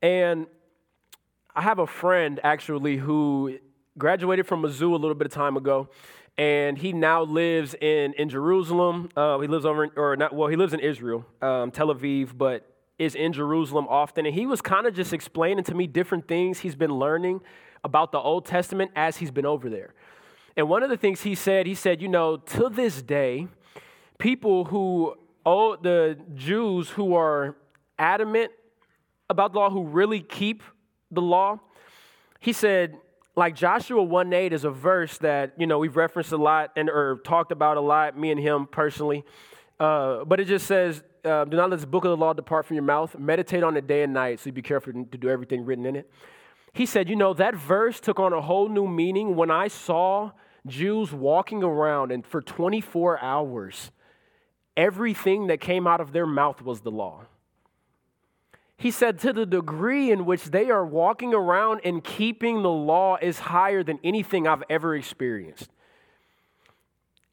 And 0.01 0.47
I 1.55 1.62
have 1.62 1.79
a 1.79 1.88
friend 1.88 2.39
actually 2.43 2.97
who 2.97 3.60
graduated 3.97 4.47
from 4.47 4.62
Mizzou 4.62 4.93
a 4.93 4.95
little 4.95 5.15
bit 5.15 5.27
of 5.27 5.34
time 5.34 5.57
ago, 5.57 5.89
and 6.38 6.77
he 6.77 6.93
now 6.93 7.23
lives 7.23 7.75
in, 7.75 8.13
in 8.13 8.29
Jerusalem. 8.29 9.10
Uh, 9.15 9.38
he 9.39 9.47
lives 9.47 9.65
over, 9.65 9.84
in, 9.84 9.91
or 9.97 10.15
not, 10.15 10.34
well, 10.34 10.47
he 10.47 10.55
lives 10.55 10.73
in 10.73 10.79
Israel, 10.79 11.25
um, 11.41 11.71
Tel 11.71 11.93
Aviv, 11.93 12.38
but 12.38 12.65
is 12.97 13.15
in 13.15 13.34
Jerusalem 13.34 13.88
often. 13.89 14.25
And 14.25 14.34
he 14.34 14.45
was 14.45 14.62
kind 14.62 14.88
of 14.88 14.95
just 14.95 15.12
explaining 15.12 15.65
to 15.65 15.75
me 15.75 15.88
different 15.88 16.27
things 16.27 16.60
he's 16.60 16.75
been 16.75 16.93
learning 16.93 17.41
about 17.84 18.12
the 18.12 18.20
Old 18.20 18.46
Testament 18.46 18.91
as 18.96 19.17
he's 19.17 19.32
been 19.32 19.46
over 19.46 19.70
there. 19.70 19.94
And 20.58 20.67
one 20.70 20.84
of 20.84 20.89
the 20.89 20.98
things 20.98 21.22
he 21.22 21.36
said, 21.36 21.65
he 21.65 21.76
said, 21.76 22.02
you 22.02 22.08
know, 22.08 22.38
to 22.38 22.70
this 22.70 23.02
day, 23.02 23.48
people 24.17 24.65
who, 24.65 25.15
oh, 25.46 25.76
the 25.78 26.17
Jews 26.36 26.89
who 26.89 27.15
are 27.15 27.56
adamant 27.98 28.52
about 29.30 29.54
the 29.54 29.60
law, 29.60 29.70
who 29.70 29.84
really 29.84 30.20
keep 30.20 30.62
the 31.10 31.22
law, 31.22 31.60
he 32.39 32.54
said, 32.54 32.98
like 33.36 33.56
Joshua 33.56 34.04
1 34.04 34.34
8 34.34 34.52
is 34.52 34.65
a 34.65 34.72
verse 34.72 35.17
that, 35.20 35.54
you 35.58 35.65
know, 35.65 35.80
we've 35.80 35.96
referenced 35.96 36.34
a 36.34 36.38
lot 36.38 36.72
and 36.76 36.89
or 36.89 37.22
talked 37.24 37.52
about 37.52 37.78
a 37.78 37.82
lot, 37.82 38.17
me 38.17 38.32
and 38.32 38.39
him 38.39 38.67
personally. 38.67 39.24
Uh, 39.80 40.26
but 40.26 40.39
it 40.39 40.46
just 40.46 40.67
says, 40.67 41.02
uh, 41.24 41.46
do 41.46 41.56
not 41.56 41.70
let 41.70 41.78
this 41.78 41.86
book 41.86 42.04
of 42.04 42.10
the 42.10 42.17
law 42.17 42.34
depart 42.34 42.65
from 42.65 42.76
your 42.76 42.84
mouth. 42.84 43.17
Meditate 43.17 43.63
on 43.63 43.78
it 43.78 43.88
day 43.88 44.04
and 44.04 44.13
night, 44.13 44.39
so 44.39 44.48
you 44.48 44.52
be 44.52 44.62
careful 44.62 44.91
to 44.91 45.17
do 45.17 45.30
everything 45.30 45.65
written 45.65 45.86
in 45.86 45.96
it. 45.96 46.12
He 46.73 46.86
said, 46.86 47.10
You 47.10 47.15
know, 47.15 47.34
that 47.34 47.55
verse 47.55 47.99
took 47.99 48.19
on 48.19 48.34
a 48.34 48.41
whole 48.41 48.69
new 48.69 48.88
meaning 48.88 49.36
when 49.36 49.51
I 49.51 49.67
saw 49.67 50.31
Jews 50.65 51.12
walking 51.12 51.63
around 51.63 52.12
and 52.12 52.25
for 52.25 52.41
24 52.41 53.21
hours 53.21 53.91
everything 54.77 55.47
that 55.47 55.60
came 55.60 55.86
out 55.86 55.99
of 55.99 56.13
their 56.13 56.25
mouth 56.25 56.62
was 56.62 56.81
the 56.81 56.91
law. 56.91 57.25
He 58.77 58.89
said, 58.89 59.19
to 59.19 59.34
the 59.34 59.45
degree 59.45 60.12
in 60.12 60.25
which 60.25 60.45
they 60.45 60.71
are 60.71 60.86
walking 60.86 61.36
around 61.36 61.81
and 61.84 62.03
keeping 62.03 62.63
the 62.63 62.71
law 62.71 63.17
is 63.21 63.38
higher 63.39 63.84
than 63.84 63.99
anything 64.03 64.47
I've 64.47 64.63
ever 64.71 64.95
experienced. 64.95 65.69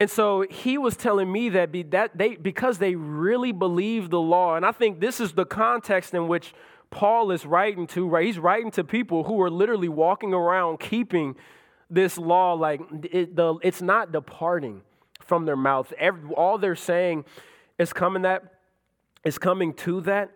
And 0.01 0.11
so 0.11 0.45
he 0.49 0.77
was 0.77 0.95
telling 0.95 1.33
me 1.33 1.49
that, 1.51 1.73
be, 1.73 1.83
that 1.85 2.17
they, 2.17 2.37
because 2.37 2.79
they 2.79 2.95
really 2.95 3.53
believe 3.53 4.11
the 4.11 4.21
law, 4.21 4.57
and 4.57 4.65
I 4.65 4.73
think 4.73 5.01
this 5.01 5.21
is 5.21 5.33
the 5.33 5.47
context 5.47 6.13
in 6.13 6.29
which 6.29 6.53
Paul 6.91 7.31
is 7.31 7.45
writing 7.45 7.87
to, 7.89 8.09
right? 8.09 8.27
He's 8.27 8.39
writing 8.39 8.71
to 8.73 8.85
people 8.85 9.25
who 9.25 9.41
are 9.43 9.51
literally 9.51 9.89
walking 9.89 10.33
around 10.33 10.81
keeping 10.81 11.37
this 11.91 12.19
law, 12.19 12.55
like 12.55 12.81
it, 13.11 13.37
the, 13.37 13.57
it's 13.63 13.83
not 13.83 14.13
departing 14.13 14.83
from 15.21 15.45
their 15.45 15.57
mouth. 15.57 15.93
Every, 15.99 16.31
all 16.33 16.59
they're 16.59 16.77
saying 16.77 17.25
is 17.79 17.93
coming 17.93 18.23
that 18.23 18.55
is 19.25 19.39
coming 19.39 19.75
to 19.75 20.01
that 20.03 20.31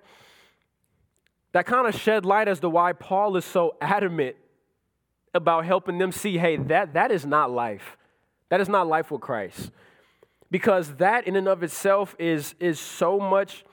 that 1.53 1.67
kind 1.67 1.87
of 1.87 1.95
shed 1.95 2.25
light 2.25 2.49
as 2.49 2.61
to 2.61 2.69
why 2.69 2.93
Paul 2.93 3.37
is 3.37 3.45
so 3.45 3.77
adamant 3.81 4.37
about 5.35 5.65
helping 5.65 5.99
them 5.99 6.13
see 6.13 6.39
hey, 6.39 6.57
that, 6.57 6.95
that 6.95 7.11
is 7.11 7.25
not 7.25 7.51
life. 7.51 7.97
That 8.49 8.61
is 8.61 8.69
not 8.69 8.87
life 8.87 9.11
with 9.11 9.21
Christ. 9.21 9.71
Because 10.51 10.95
that 10.97 11.27
in 11.27 11.37
and 11.37 11.49
of 11.49 11.63
itself 11.63 12.15
is, 12.19 12.55
is 12.61 12.79
so 12.79 13.19
much 13.19 13.65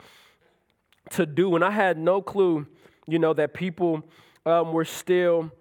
to 1.12 1.26
do. 1.26 1.56
And 1.56 1.63
I 1.63 1.72
had 1.72 1.98
no 1.98 2.22
clue, 2.22 2.67
you 3.08 3.19
know, 3.19 3.34
that 3.34 3.54
people 3.54 4.04
um, 4.45 4.74
were 4.74 4.86
still 4.86 5.52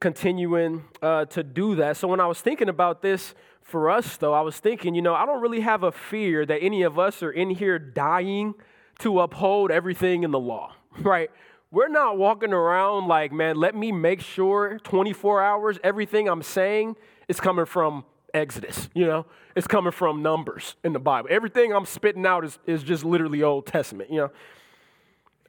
continuing 0.00 0.84
uh, 1.02 1.26
to 1.26 1.42
do 1.42 1.76
that. 1.76 1.96
So 1.96 2.08
when 2.08 2.20
I 2.20 2.26
was 2.26 2.40
thinking 2.40 2.68
about 2.68 3.02
this 3.02 3.34
for 3.62 3.90
us, 3.90 4.16
though, 4.16 4.32
I 4.32 4.40
was 4.40 4.58
thinking, 4.58 4.94
you 4.94 5.02
know, 5.02 5.14
I 5.14 5.26
don't 5.26 5.42
really 5.42 5.60
have 5.60 5.82
a 5.82 5.92
fear 5.92 6.46
that 6.46 6.58
any 6.62 6.82
of 6.82 6.98
us 6.98 7.22
are 7.22 7.30
in 7.30 7.50
here 7.50 7.78
dying 7.78 8.54
to 9.00 9.20
uphold 9.20 9.70
everything 9.70 10.24
in 10.24 10.30
the 10.30 10.40
law, 10.40 10.74
right? 11.00 11.30
We're 11.70 11.88
not 11.88 12.18
walking 12.18 12.52
around 12.52 13.06
like, 13.06 13.30
man, 13.30 13.56
let 13.56 13.76
me 13.76 13.92
make 13.92 14.20
sure 14.20 14.78
24 14.82 15.42
hours, 15.42 15.78
everything 15.84 16.28
I'm 16.28 16.42
saying 16.42 16.96
is 17.28 17.38
coming 17.38 17.64
from 17.64 18.04
Exodus, 18.34 18.88
you 18.94 19.06
know? 19.06 19.26
It's 19.54 19.66
coming 19.66 19.92
from 19.92 20.22
numbers 20.22 20.76
in 20.82 20.92
the 20.92 20.98
Bible. 20.98 21.28
Everything 21.30 21.72
I'm 21.72 21.86
spitting 21.86 22.26
out 22.26 22.44
is, 22.44 22.58
is 22.66 22.82
just 22.82 23.04
literally 23.04 23.42
Old 23.42 23.66
Testament, 23.66 24.10
you 24.10 24.16
know? 24.16 24.30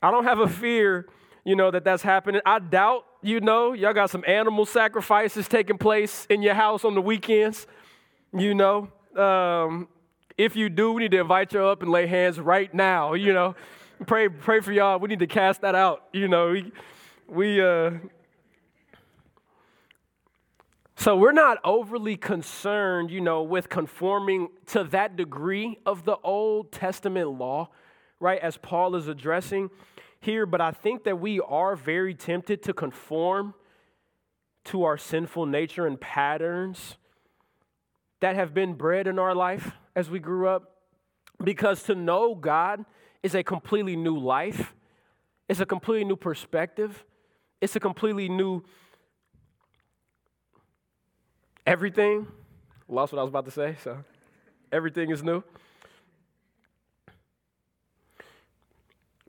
I 0.02 0.12
don't 0.12 0.24
have 0.24 0.40
a 0.40 0.48
fear, 0.48 1.08
you 1.44 1.56
know, 1.56 1.72
that 1.72 1.84
that's 1.84 2.04
happening. 2.04 2.42
I 2.46 2.60
doubt, 2.60 3.06
you 3.22 3.40
know, 3.40 3.74
y'all 3.74 3.94
got 3.94 4.10
some 4.10 4.24
animal 4.28 4.66
sacrifices 4.66 5.48
taking 5.48 5.78
place 5.78 6.26
in 6.30 6.42
your 6.42 6.54
house 6.56 6.84
on 6.84 6.96
the 6.96 7.02
weekends, 7.02 7.68
you 8.38 8.56
know? 8.56 8.90
Um, 9.16 9.88
if 10.38 10.56
you 10.56 10.70
do, 10.70 10.94
we 10.94 11.04
need 11.04 11.12
to 11.12 11.20
invite 11.20 11.54
you 11.54 11.64
up 11.64 11.84
and 11.84 11.92
lay 11.92 12.08
hands 12.08 12.40
right 12.40 12.74
now, 12.74 13.14
you 13.14 13.34
know? 13.34 13.56
pray, 14.06 14.30
pray 14.30 14.60
for 14.60 14.72
y'all. 14.72 15.00
We 15.00 15.10
need 15.10 15.20
to 15.20 15.28
cast 15.28 15.62
that 15.62 15.76
out. 15.76 16.06
You 16.14 16.28
know, 16.28 16.52
we, 16.52 16.72
we 17.28 17.62
uh, 17.62 17.92
so 20.96 21.16
we're 21.16 21.32
not 21.32 21.58
overly 21.64 22.16
concerned, 22.16 23.10
you 23.12 23.22
know, 23.22 23.42
with 23.44 23.70
conforming 23.70 24.50
to 24.68 24.84
that 24.86 25.16
degree 25.16 25.80
of 25.86 26.06
the 26.06 26.18
Old 26.24 26.72
Testament 26.72 27.30
law, 27.30 27.70
right, 28.22 28.40
as 28.40 28.58
Paul 28.58 28.96
is 28.96 29.08
addressing 29.08 29.70
here. 30.20 30.46
But 30.46 30.62
I 30.62 30.72
think 30.72 31.04
that 31.04 31.20
we 31.20 31.40
are 31.42 31.76
very 31.76 32.14
tempted 32.14 32.64
to 32.64 32.74
conform 32.74 33.54
to 34.66 34.84
our 34.84 34.98
sinful 34.98 35.48
nature 35.48 35.88
and 35.88 36.00
patterns 36.00 36.98
that 38.20 38.36
have 38.36 38.54
been 38.54 38.74
bred 38.76 39.08
in 39.08 39.18
our 39.20 39.34
life 39.34 39.72
as 39.96 40.10
we 40.10 40.20
grew 40.20 40.48
up. 40.48 40.78
Because 41.44 41.84
to 41.84 41.96
know 41.96 42.36
God 42.36 42.86
is 43.24 43.34
a 43.34 43.44
completely 43.44 43.96
new 43.96 44.18
life, 44.18 44.76
it's 45.50 45.60
a 45.60 45.66
completely 45.66 46.06
new 46.06 46.16
perspective, 46.16 47.04
it's 47.60 47.76
a 47.76 47.80
completely 47.80 48.30
new 48.30 48.64
everything. 51.66 52.28
Lost 52.88 53.14
what 53.14 53.20
I 53.20 53.24
was 53.24 53.30
about 53.30 53.46
to 53.46 53.52
say, 53.52 53.76
so 53.84 54.04
everything 54.72 55.10
is 55.10 55.24
new. 55.24 55.44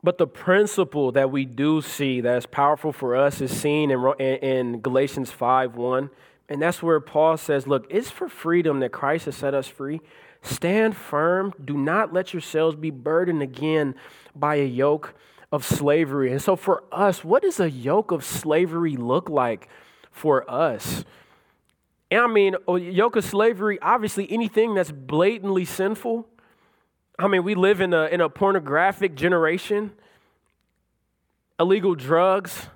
But 0.02 0.18
the 0.18 0.26
principle 0.26 1.12
that 1.12 1.30
we 1.30 1.44
do 1.44 1.80
see 1.80 2.20
that's 2.20 2.46
powerful 2.46 2.92
for 2.92 3.14
us 3.14 3.40
is 3.40 3.56
seen 3.56 3.90
in, 3.90 4.00
in 4.18 4.80
Galatians 4.80 5.30
5 5.30 5.76
1. 5.76 6.10
And 6.48 6.60
that's 6.60 6.82
where 6.82 7.00
Paul 7.00 7.36
says, 7.36 7.66
Look, 7.66 7.86
it's 7.88 8.10
for 8.10 8.28
freedom 8.28 8.80
that 8.80 8.90
Christ 8.90 9.26
has 9.26 9.36
set 9.36 9.54
us 9.54 9.68
free. 9.68 10.00
Stand 10.42 10.96
firm. 10.96 11.54
Do 11.64 11.76
not 11.76 12.12
let 12.12 12.32
yourselves 12.32 12.76
be 12.76 12.90
burdened 12.90 13.42
again 13.42 13.94
by 14.34 14.56
a 14.56 14.66
yoke 14.66 15.14
of 15.52 15.64
slavery. 15.64 16.32
And 16.32 16.42
so, 16.42 16.56
for 16.56 16.82
us, 16.90 17.22
what 17.22 17.42
does 17.42 17.60
a 17.60 17.70
yoke 17.70 18.10
of 18.10 18.24
slavery 18.24 18.96
look 18.96 19.28
like 19.28 19.68
for 20.10 20.50
us? 20.50 21.04
And 22.10 22.20
I 22.20 22.26
mean, 22.26 22.56
a 22.66 22.78
yoke 22.78 23.16
of 23.16 23.24
slavery, 23.24 23.78
obviously, 23.80 24.30
anything 24.30 24.74
that's 24.74 24.90
blatantly 24.90 25.64
sinful. 25.64 26.26
I 27.24 27.28
mean, 27.28 27.44
we 27.44 27.54
live 27.54 27.80
in 27.80 27.94
a, 27.94 28.06
in 28.06 28.20
a 28.20 28.28
pornographic 28.28 29.14
generation, 29.14 29.92
illegal 31.58 31.94
drugs 31.94 32.66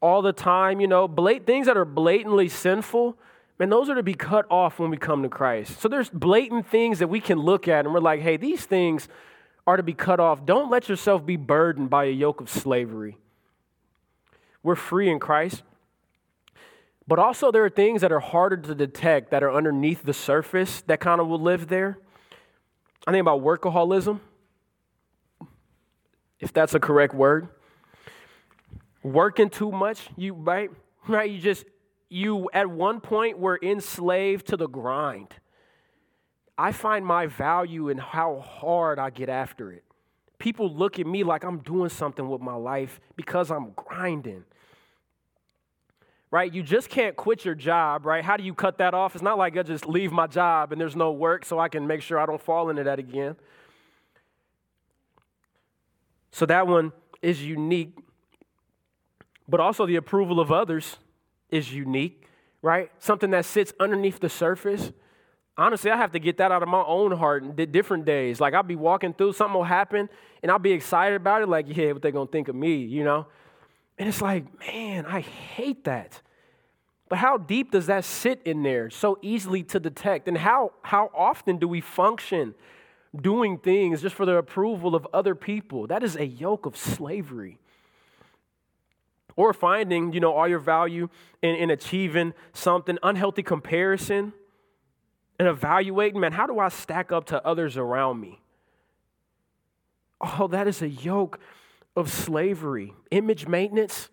all 0.00 0.22
the 0.22 0.32
time, 0.32 0.80
you 0.80 0.86
know, 0.86 1.08
blat- 1.08 1.46
things 1.46 1.66
that 1.66 1.76
are 1.76 1.84
blatantly 1.84 2.48
sinful 2.48 3.16
man, 3.58 3.70
those 3.70 3.88
are 3.88 3.94
to 3.94 4.02
be 4.02 4.14
cut 4.14 4.46
off 4.50 4.78
when 4.78 4.90
we 4.90 4.96
come 4.96 5.22
to 5.22 5.28
Christ. 5.28 5.80
So 5.80 5.88
there's 5.88 6.10
blatant 6.10 6.66
things 6.68 6.98
that 6.98 7.08
we 7.08 7.20
can 7.20 7.38
look 7.38 7.68
at 7.68 7.84
and 7.84 7.94
we're 7.94 8.00
like, 8.00 8.20
hey, 8.20 8.36
these 8.36 8.66
things 8.66 9.08
are 9.66 9.76
to 9.76 9.82
be 9.82 9.94
cut 9.94 10.20
off. 10.20 10.44
Don't 10.44 10.70
let 10.70 10.88
yourself 10.88 11.24
be 11.24 11.36
burdened 11.36 11.90
by 11.90 12.04
a 12.04 12.10
yoke 12.10 12.40
of 12.40 12.50
slavery. 12.50 13.16
We're 14.62 14.76
free 14.76 15.10
in 15.10 15.18
Christ. 15.18 15.62
But 17.08 17.18
also, 17.18 17.52
there 17.52 17.64
are 17.64 17.70
things 17.70 18.00
that 18.00 18.10
are 18.10 18.20
harder 18.20 18.56
to 18.56 18.74
detect 18.74 19.30
that 19.30 19.42
are 19.42 19.52
underneath 19.52 20.02
the 20.02 20.12
surface 20.12 20.82
that 20.82 20.98
kind 20.98 21.20
of 21.20 21.28
will 21.28 21.40
live 21.40 21.68
there. 21.68 21.98
I 23.06 23.12
think 23.12 23.20
about 23.20 23.42
workaholism, 23.42 24.20
if 26.40 26.52
that's 26.52 26.74
a 26.74 26.80
correct 26.80 27.14
word. 27.14 27.48
Working 29.02 29.48
too 29.48 29.70
much, 29.70 30.08
you 30.16 30.34
right? 30.34 30.70
Right? 31.06 31.30
You 31.30 31.38
just 31.38 31.64
you 32.08 32.50
at 32.52 32.68
one 32.68 33.00
point 33.00 33.38
were 33.38 33.58
enslaved 33.62 34.48
to 34.48 34.56
the 34.56 34.66
grind. 34.66 35.28
I 36.58 36.72
find 36.72 37.06
my 37.06 37.26
value 37.26 37.88
in 37.90 37.98
how 37.98 38.40
hard 38.40 38.98
I 38.98 39.10
get 39.10 39.28
after 39.28 39.70
it. 39.70 39.84
People 40.38 40.72
look 40.74 40.98
at 40.98 41.06
me 41.06 41.22
like 41.22 41.44
I'm 41.44 41.58
doing 41.58 41.90
something 41.90 42.28
with 42.28 42.40
my 42.40 42.54
life 42.54 43.00
because 43.14 43.50
I'm 43.50 43.72
grinding. 43.76 44.44
Right? 46.30 46.52
You 46.52 46.62
just 46.62 46.88
can't 46.88 47.14
quit 47.16 47.44
your 47.44 47.54
job, 47.54 48.04
right? 48.04 48.24
How 48.24 48.36
do 48.36 48.42
you 48.42 48.52
cut 48.52 48.78
that 48.78 48.94
off? 48.94 49.14
It's 49.14 49.22
not 49.22 49.38
like 49.38 49.56
I 49.56 49.62
just 49.62 49.86
leave 49.86 50.10
my 50.10 50.26
job 50.26 50.72
and 50.72 50.80
there's 50.80 50.96
no 50.96 51.12
work 51.12 51.44
so 51.44 51.58
I 51.58 51.68
can 51.68 51.86
make 51.86 52.02
sure 52.02 52.18
I 52.18 52.26
don't 52.26 52.40
fall 52.40 52.68
into 52.68 52.82
that 52.84 52.98
again. 52.98 53.36
So 56.32 56.44
that 56.46 56.66
one 56.66 56.92
is 57.22 57.42
unique, 57.42 57.96
but 59.48 59.60
also 59.60 59.86
the 59.86 59.96
approval 59.96 60.40
of 60.40 60.50
others 60.50 60.96
is 61.48 61.72
unique, 61.72 62.28
right? 62.60 62.90
Something 62.98 63.30
that 63.30 63.44
sits 63.44 63.72
underneath 63.78 64.18
the 64.20 64.28
surface. 64.28 64.92
Honestly, 65.56 65.90
I 65.90 65.96
have 65.96 66.12
to 66.12 66.18
get 66.18 66.36
that 66.38 66.52
out 66.52 66.62
of 66.62 66.68
my 66.68 66.82
own 66.82 67.12
heart 67.12 67.44
in 67.44 67.54
different 67.70 68.04
days. 68.04 68.40
Like 68.40 68.52
I'll 68.52 68.62
be 68.62 68.76
walking 68.76 69.14
through, 69.14 69.32
something 69.32 69.54
will 69.54 69.64
happen, 69.64 70.10
and 70.42 70.52
I'll 70.52 70.58
be 70.58 70.72
excited 70.72 71.16
about 71.16 71.40
it, 71.40 71.48
like, 71.48 71.66
yeah, 71.68 71.92
what 71.92 72.02
they 72.02 72.10
gonna 72.10 72.26
think 72.26 72.48
of 72.48 72.54
me, 72.54 72.76
you 72.76 73.04
know? 73.04 73.26
And 73.98 74.08
it's 74.08 74.20
like, 74.20 74.44
man, 74.60 75.06
I 75.06 75.20
hate 75.20 75.84
that. 75.84 76.20
But 77.08 77.18
how 77.18 77.38
deep 77.38 77.70
does 77.70 77.86
that 77.86 78.04
sit 78.04 78.42
in 78.44 78.62
there 78.62 78.90
so 78.90 79.18
easily 79.22 79.62
to 79.64 79.80
detect? 79.80 80.28
And 80.28 80.36
how, 80.36 80.72
how 80.82 81.10
often 81.14 81.58
do 81.58 81.68
we 81.68 81.80
function 81.80 82.54
doing 83.14 83.58
things 83.58 84.02
just 84.02 84.14
for 84.14 84.26
the 84.26 84.36
approval 84.36 84.94
of 84.94 85.06
other 85.12 85.34
people? 85.34 85.86
That 85.86 86.02
is 86.02 86.16
a 86.16 86.26
yoke 86.26 86.66
of 86.66 86.76
slavery 86.76 87.58
or 89.36 89.52
finding, 89.52 90.12
you 90.12 90.20
know, 90.20 90.32
all 90.32 90.48
your 90.48 90.58
value 90.58 91.08
in, 91.42 91.54
in 91.54 91.70
achieving 91.70 92.32
something, 92.52 92.98
unhealthy 93.02 93.42
comparison, 93.42 94.32
and 95.38 95.46
evaluating, 95.46 96.20
man, 96.20 96.32
how 96.32 96.46
do 96.46 96.58
I 96.58 96.70
stack 96.70 97.12
up 97.12 97.26
to 97.26 97.46
others 97.46 97.76
around 97.76 98.20
me? 98.20 98.40
Oh, 100.20 100.48
that 100.48 100.66
is 100.66 100.80
a 100.80 100.88
yoke 100.88 101.38
of 101.96 102.10
slavery. 102.10 102.94
Image 103.10 103.46
maintenance, 103.46 104.10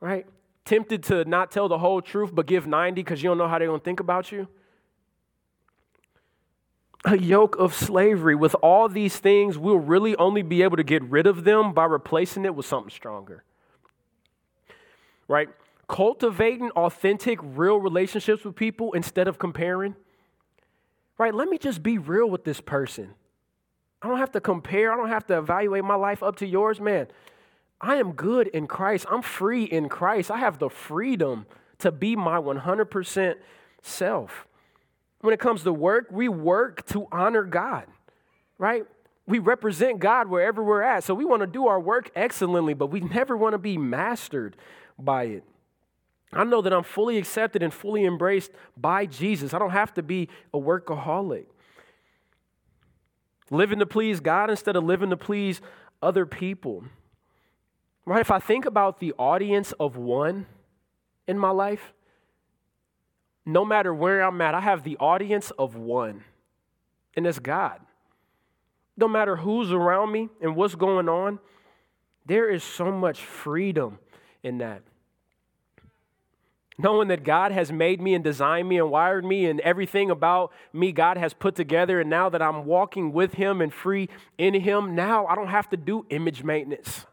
right? 0.00 0.26
Tempted 0.64 1.02
to 1.04 1.24
not 1.24 1.50
tell 1.50 1.68
the 1.68 1.78
whole 1.78 2.02
truth 2.02 2.30
but 2.34 2.46
give 2.46 2.66
90 2.66 3.02
because 3.02 3.22
you 3.22 3.30
don't 3.30 3.38
know 3.38 3.48
how 3.48 3.58
they're 3.58 3.68
going 3.68 3.80
to 3.80 3.84
think 3.84 4.00
about 4.00 4.30
you. 4.30 4.46
A 7.06 7.16
yoke 7.16 7.56
of 7.56 7.74
slavery. 7.74 8.34
With 8.34 8.54
all 8.56 8.88
these 8.88 9.16
things, 9.16 9.56
we'll 9.56 9.78
really 9.78 10.14
only 10.16 10.42
be 10.42 10.62
able 10.62 10.76
to 10.76 10.84
get 10.84 11.02
rid 11.04 11.26
of 11.26 11.44
them 11.44 11.72
by 11.72 11.86
replacing 11.86 12.44
it 12.44 12.54
with 12.54 12.66
something 12.66 12.90
stronger 12.90 13.42
right? 15.30 15.48
Cultivating 15.88 16.70
authentic, 16.72 17.38
real 17.40 17.78
relationships 17.78 18.44
with 18.44 18.56
people 18.56 18.92
instead 18.92 19.28
of 19.28 19.38
comparing, 19.38 19.94
right? 21.18 21.32
Let 21.32 21.48
me 21.48 21.56
just 21.56 21.82
be 21.84 21.98
real 21.98 22.28
with 22.28 22.42
this 22.42 22.60
person. 22.60 23.14
I 24.02 24.08
don't 24.08 24.18
have 24.18 24.32
to 24.32 24.40
compare. 24.40 24.92
I 24.92 24.96
don't 24.96 25.08
have 25.08 25.26
to 25.26 25.38
evaluate 25.38 25.84
my 25.84 25.94
life 25.94 26.22
up 26.22 26.36
to 26.36 26.46
yours, 26.46 26.80
man. 26.80 27.08
I 27.80 27.96
am 27.96 28.12
good 28.12 28.48
in 28.48 28.66
Christ. 28.66 29.06
I'm 29.10 29.22
free 29.22 29.64
in 29.64 29.88
Christ. 29.88 30.30
I 30.30 30.38
have 30.38 30.58
the 30.58 30.68
freedom 30.68 31.46
to 31.78 31.90
be 31.90 32.16
my 32.16 32.38
100% 32.38 33.34
self. 33.82 34.46
When 35.20 35.34
it 35.34 35.40
comes 35.40 35.62
to 35.64 35.72
work, 35.72 36.08
we 36.10 36.28
work 36.28 36.86
to 36.88 37.06
honor 37.12 37.44
God, 37.44 37.86
right? 38.58 38.84
We 39.26 39.38
represent 39.38 39.98
God 40.00 40.28
wherever 40.28 40.62
we're 40.62 40.82
at. 40.82 41.04
So 41.04 41.14
we 41.14 41.24
want 41.24 41.40
to 41.40 41.46
do 41.46 41.66
our 41.66 41.80
work 41.80 42.10
excellently, 42.14 42.74
but 42.74 42.86
we 42.86 43.00
never 43.00 43.36
want 43.36 43.52
to 43.52 43.58
be 43.58 43.78
mastered 43.78 44.56
by 44.98 45.24
it. 45.24 45.44
I 46.32 46.44
know 46.44 46.62
that 46.62 46.72
I'm 46.72 46.84
fully 46.84 47.18
accepted 47.18 47.62
and 47.62 47.72
fully 47.72 48.04
embraced 48.04 48.52
by 48.76 49.06
Jesus. 49.06 49.52
I 49.52 49.58
don't 49.58 49.70
have 49.70 49.92
to 49.94 50.02
be 50.02 50.28
a 50.54 50.58
workaholic. 50.58 51.46
Living 53.50 53.80
to 53.80 53.86
please 53.86 54.20
God 54.20 54.48
instead 54.48 54.76
of 54.76 54.84
living 54.84 55.10
to 55.10 55.16
please 55.16 55.60
other 56.00 56.24
people. 56.24 56.84
Right? 58.06 58.20
If 58.20 58.30
I 58.30 58.38
think 58.38 58.64
about 58.64 59.00
the 59.00 59.12
audience 59.18 59.72
of 59.72 59.96
one 59.96 60.46
in 61.26 61.38
my 61.38 61.50
life, 61.50 61.92
no 63.44 63.64
matter 63.64 63.92
where 63.92 64.22
I'm 64.22 64.40
at, 64.40 64.54
I 64.54 64.60
have 64.60 64.84
the 64.84 64.96
audience 64.98 65.50
of 65.58 65.74
one, 65.74 66.24
and 67.16 67.26
it's 67.26 67.38
God. 67.38 67.80
No 68.96 69.08
matter 69.08 69.36
who's 69.36 69.72
around 69.72 70.12
me 70.12 70.28
and 70.40 70.54
what's 70.54 70.74
going 70.74 71.08
on, 71.08 71.38
there 72.26 72.48
is 72.48 72.62
so 72.62 72.92
much 72.92 73.20
freedom 73.20 73.98
in 74.42 74.58
that. 74.58 74.82
Knowing 76.82 77.08
that 77.08 77.24
God 77.24 77.52
has 77.52 77.70
made 77.70 78.00
me 78.00 78.14
and 78.14 78.24
designed 78.24 78.68
me 78.68 78.78
and 78.78 78.90
wired 78.90 79.24
me, 79.24 79.46
and 79.46 79.60
everything 79.60 80.10
about 80.10 80.52
me 80.72 80.92
God 80.92 81.16
has 81.16 81.34
put 81.34 81.54
together, 81.54 82.00
and 82.00 82.08
now 82.08 82.28
that 82.28 82.40
I'm 82.40 82.64
walking 82.64 83.12
with 83.12 83.34
Him 83.34 83.60
and 83.60 83.72
free 83.72 84.08
in 84.38 84.54
Him, 84.54 84.94
now 84.94 85.26
I 85.26 85.34
don't 85.34 85.48
have 85.48 85.68
to 85.70 85.76
do 85.76 86.06
image 86.10 86.42
maintenance. 86.42 87.06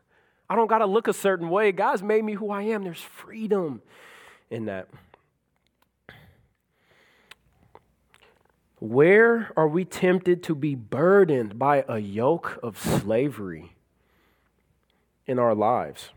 I 0.49 0.56
don't 0.56 0.67
got 0.67 0.80
to 0.80 0.86
look 0.86 1.08
a 1.08 1.13
certain 1.13 1.49
way. 1.49 1.71
God's 1.71 2.01
made 2.01 2.23
me 2.23 2.34
who 2.34 2.49
I 2.49 2.62
am. 2.63 2.84
There's 2.84 3.01
freedom 3.01 3.82
in 4.49 4.65
that. 4.65 4.88
Where 8.80 9.51
are 9.58 9.67
we 9.67 9.86
tempted 9.86 10.43
to 10.43 10.56
be 10.56 10.75
burdened 10.75 11.58
by 11.58 11.84
a 11.88 11.97
yoke 11.97 12.60
of 12.62 12.77
slavery 12.77 13.73
in 15.25 15.39
our 15.39 15.56
lives 15.56 16.12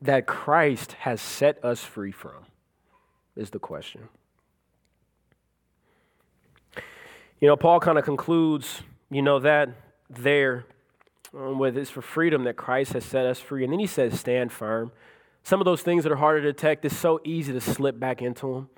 that 0.00 0.26
Christ 0.26 0.92
has 1.00 1.20
set 1.20 1.62
us 1.64 1.82
free 1.82 2.12
from? 2.12 2.46
Is 3.34 3.50
the 3.50 3.58
question. 3.58 4.08
You 7.40 7.48
know, 7.48 7.56
Paul 7.56 7.80
kind 7.80 7.98
of 7.98 8.04
concludes, 8.04 8.82
you 9.10 9.22
know, 9.22 9.38
that 9.40 9.70
there 10.10 10.66
um, 11.34 11.58
with 11.58 11.76
it's 11.76 11.90
for 11.90 12.02
freedom 12.02 12.44
that 12.44 12.56
Christ 12.56 12.92
has 12.92 13.04
set 13.04 13.26
us 13.26 13.40
free. 13.40 13.64
And 13.64 13.72
then 13.72 13.80
he 13.80 13.86
says, 13.86 14.18
stand 14.20 14.52
firm. 14.52 14.92
Some 15.42 15.60
of 15.60 15.64
those 15.64 15.82
things 15.82 16.04
that 16.04 16.12
are 16.12 16.16
harder 16.16 16.40
to 16.42 16.52
detect, 16.52 16.84
it's 16.84 16.96
so 16.96 17.20
easy 17.24 17.52
to 17.52 17.60
slip 17.60 17.98
back 17.98 18.22
into 18.22 18.54
them. 18.54 18.68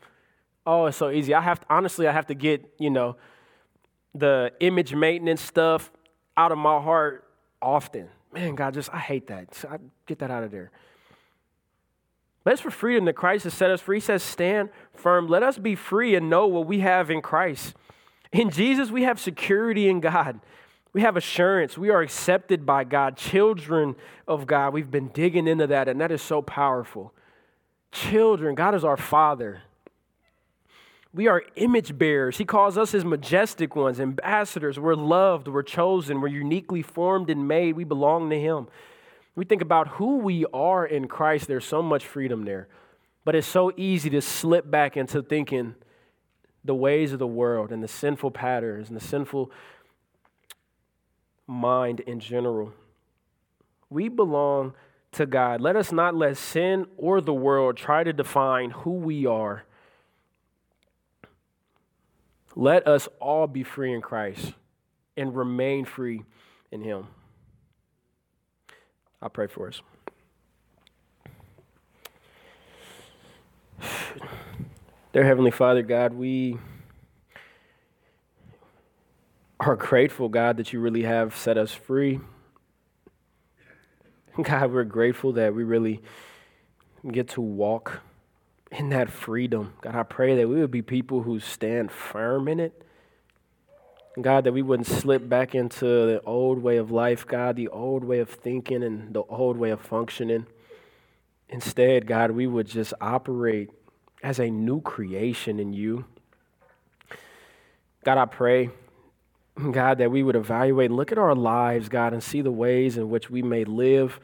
Oh, 0.66 0.86
it's 0.86 0.96
so 0.96 1.10
easy. 1.10 1.34
I 1.34 1.40
have 1.42 1.60
to, 1.60 1.66
honestly, 1.68 2.08
I 2.08 2.12
have 2.12 2.26
to 2.28 2.34
get, 2.34 2.64
you 2.78 2.90
know, 2.90 3.16
the 4.14 4.52
image 4.60 4.94
maintenance 4.94 5.42
stuff 5.42 5.90
out 6.36 6.52
of 6.52 6.58
my 6.58 6.80
heart 6.80 7.28
often. 7.60 8.08
Man, 8.32 8.54
God, 8.54 8.72
just, 8.72 8.92
I 8.94 8.98
hate 8.98 9.26
that. 9.26 9.64
I 9.68 9.76
get 10.06 10.20
that 10.20 10.30
out 10.30 10.42
of 10.42 10.50
there. 10.50 10.70
But 12.44 12.52
it's 12.52 12.62
for 12.62 12.70
freedom 12.70 13.06
that 13.06 13.14
Christ 13.14 13.44
has 13.44 13.54
set 13.54 13.70
us 13.70 13.80
free. 13.80 13.96
He 13.96 14.00
says, 14.00 14.22
stand 14.22 14.68
firm. 14.94 15.28
Let 15.28 15.42
us 15.42 15.56
be 15.56 15.74
free 15.74 16.14
and 16.14 16.28
know 16.28 16.46
what 16.46 16.66
we 16.66 16.80
have 16.80 17.10
in 17.10 17.22
Christ. 17.22 17.74
In 18.32 18.50
Jesus, 18.50 18.90
we 18.90 19.04
have 19.04 19.18
security 19.18 19.88
in 19.88 20.00
God. 20.00 20.40
We 20.92 21.00
have 21.00 21.16
assurance. 21.16 21.78
We 21.78 21.90
are 21.90 22.02
accepted 22.02 22.66
by 22.66 22.84
God, 22.84 23.16
children 23.16 23.96
of 24.28 24.46
God. 24.46 24.74
We've 24.74 24.90
been 24.90 25.08
digging 25.08 25.48
into 25.48 25.66
that, 25.68 25.88
and 25.88 26.00
that 26.00 26.12
is 26.12 26.22
so 26.22 26.42
powerful. 26.42 27.12
Children, 27.90 28.54
God 28.54 28.74
is 28.74 28.84
our 28.84 28.96
Father. 28.96 29.62
We 31.12 31.28
are 31.28 31.44
image 31.56 31.96
bearers. 31.96 32.38
He 32.38 32.44
calls 32.44 32.76
us 32.76 32.90
his 32.90 33.04
majestic 33.04 33.74
ones, 33.74 34.00
ambassadors. 34.00 34.78
We're 34.78 34.96
loved, 34.96 35.48
we're 35.48 35.62
chosen, 35.62 36.20
we're 36.20 36.28
uniquely 36.28 36.82
formed 36.82 37.30
and 37.30 37.48
made. 37.48 37.76
We 37.76 37.84
belong 37.84 38.30
to 38.30 38.38
him. 38.38 38.66
We 39.36 39.44
think 39.44 39.62
about 39.62 39.88
who 39.88 40.18
we 40.18 40.46
are 40.52 40.86
in 40.86 41.08
Christ, 41.08 41.48
there's 41.48 41.64
so 41.64 41.82
much 41.82 42.06
freedom 42.06 42.44
there. 42.44 42.68
But 43.24 43.34
it's 43.34 43.46
so 43.46 43.72
easy 43.76 44.10
to 44.10 44.20
slip 44.20 44.70
back 44.70 44.96
into 44.96 45.22
thinking 45.22 45.74
the 46.64 46.74
ways 46.74 47.12
of 47.12 47.18
the 47.18 47.26
world 47.26 47.72
and 47.72 47.82
the 47.82 47.88
sinful 47.88 48.30
patterns 48.30 48.88
and 48.88 48.96
the 48.96 49.04
sinful 49.04 49.50
mind 51.46 52.00
in 52.00 52.20
general. 52.20 52.72
We 53.90 54.08
belong 54.08 54.74
to 55.12 55.26
God. 55.26 55.60
Let 55.60 55.76
us 55.76 55.92
not 55.92 56.14
let 56.14 56.36
sin 56.36 56.86
or 56.96 57.20
the 57.20 57.34
world 57.34 57.76
try 57.76 58.04
to 58.04 58.12
define 58.12 58.70
who 58.70 58.92
we 58.92 59.26
are. 59.26 59.64
Let 62.56 62.86
us 62.86 63.08
all 63.20 63.46
be 63.46 63.62
free 63.62 63.92
in 63.92 64.00
Christ 64.00 64.52
and 65.16 65.36
remain 65.36 65.84
free 65.84 66.22
in 66.70 66.82
Him. 66.82 67.08
I'll 69.24 69.30
pray 69.30 69.46
for 69.46 69.68
us. 69.68 69.80
Dear 75.14 75.24
Heavenly 75.24 75.50
Father, 75.50 75.80
God, 75.80 76.12
we 76.12 76.58
are 79.58 79.76
grateful, 79.76 80.28
God, 80.28 80.58
that 80.58 80.74
you 80.74 80.80
really 80.80 81.04
have 81.04 81.34
set 81.34 81.56
us 81.56 81.72
free. 81.72 82.20
God, 84.42 84.70
we're 84.70 84.84
grateful 84.84 85.32
that 85.32 85.54
we 85.54 85.64
really 85.64 86.02
get 87.10 87.28
to 87.30 87.40
walk 87.40 88.02
in 88.70 88.90
that 88.90 89.10
freedom. 89.10 89.72
God, 89.80 89.94
I 89.94 90.02
pray 90.02 90.36
that 90.36 90.46
we 90.46 90.56
would 90.56 90.70
be 90.70 90.82
people 90.82 91.22
who 91.22 91.40
stand 91.40 91.90
firm 91.90 92.46
in 92.46 92.60
it. 92.60 92.83
God, 94.20 94.44
that 94.44 94.52
we 94.52 94.62
wouldn't 94.62 94.86
slip 94.86 95.28
back 95.28 95.54
into 95.54 95.84
the 95.84 96.20
old 96.24 96.62
way 96.62 96.76
of 96.76 96.90
life, 96.90 97.26
God, 97.26 97.56
the 97.56 97.68
old 97.68 98.04
way 98.04 98.20
of 98.20 98.30
thinking 98.30 98.82
and 98.82 99.12
the 99.12 99.22
old 99.22 99.56
way 99.56 99.70
of 99.70 99.80
functioning. 99.80 100.46
Instead, 101.48 102.06
God, 102.06 102.30
we 102.30 102.46
would 102.46 102.66
just 102.66 102.94
operate 103.00 103.70
as 104.22 104.38
a 104.38 104.50
new 104.50 104.80
creation 104.80 105.58
in 105.58 105.72
you. 105.72 106.04
God, 108.04 108.18
I 108.18 108.26
pray 108.26 108.70
God, 109.72 109.98
that 109.98 110.10
we 110.10 110.22
would 110.22 110.36
evaluate 110.36 110.90
look 110.90 111.12
at 111.12 111.18
our 111.18 111.34
lives, 111.34 111.88
God, 111.88 112.12
and 112.12 112.22
see 112.22 112.40
the 112.40 112.50
ways 112.50 112.96
in 112.96 113.10
which 113.10 113.30
we 113.30 113.42
may 113.42 113.64
live 113.64 114.20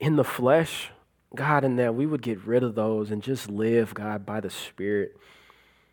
in 0.00 0.16
the 0.16 0.24
flesh, 0.24 0.90
God, 1.34 1.64
and 1.64 1.78
that 1.78 1.94
we 1.94 2.06
would 2.06 2.22
get 2.22 2.44
rid 2.44 2.62
of 2.62 2.74
those 2.74 3.10
and 3.10 3.22
just 3.22 3.48
live, 3.48 3.94
God, 3.94 4.26
by 4.26 4.40
the 4.40 4.50
Spirit. 4.50 5.16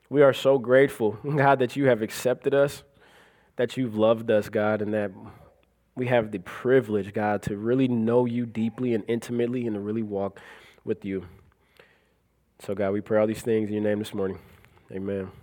We 0.10 0.22
are 0.22 0.34
so 0.34 0.58
grateful, 0.58 1.12
God, 1.36 1.60
that 1.60 1.76
you 1.76 1.88
have 1.88 2.02
accepted 2.02 2.54
us, 2.54 2.84
that 3.56 3.78
you've 3.78 3.96
loved 3.96 4.32
us, 4.32 4.50
God, 4.50 4.82
and 4.82 4.94
that 4.94 5.12
we 5.96 6.08
have 6.08 6.32
the 6.32 6.40
privilege, 6.40 7.14
God, 7.14 7.42
to 7.44 7.58
really 7.58 7.88
know 7.88 8.26
you 8.26 8.46
deeply 8.46 8.94
and 8.94 9.04
intimately 9.08 9.68
and 9.68 9.76
to 9.76 9.80
really 9.80 10.04
walk 10.04 10.40
with 10.84 11.06
you. 11.06 11.28
So, 12.60 12.74
God, 12.74 12.92
we 12.92 13.02
pray 13.02 13.20
all 13.20 13.28
these 13.28 13.42
things 13.42 13.70
in 13.70 13.76
your 13.76 13.84
name 13.84 14.00
this 14.00 14.14
morning. 14.14 14.40
Amen. 14.92 15.43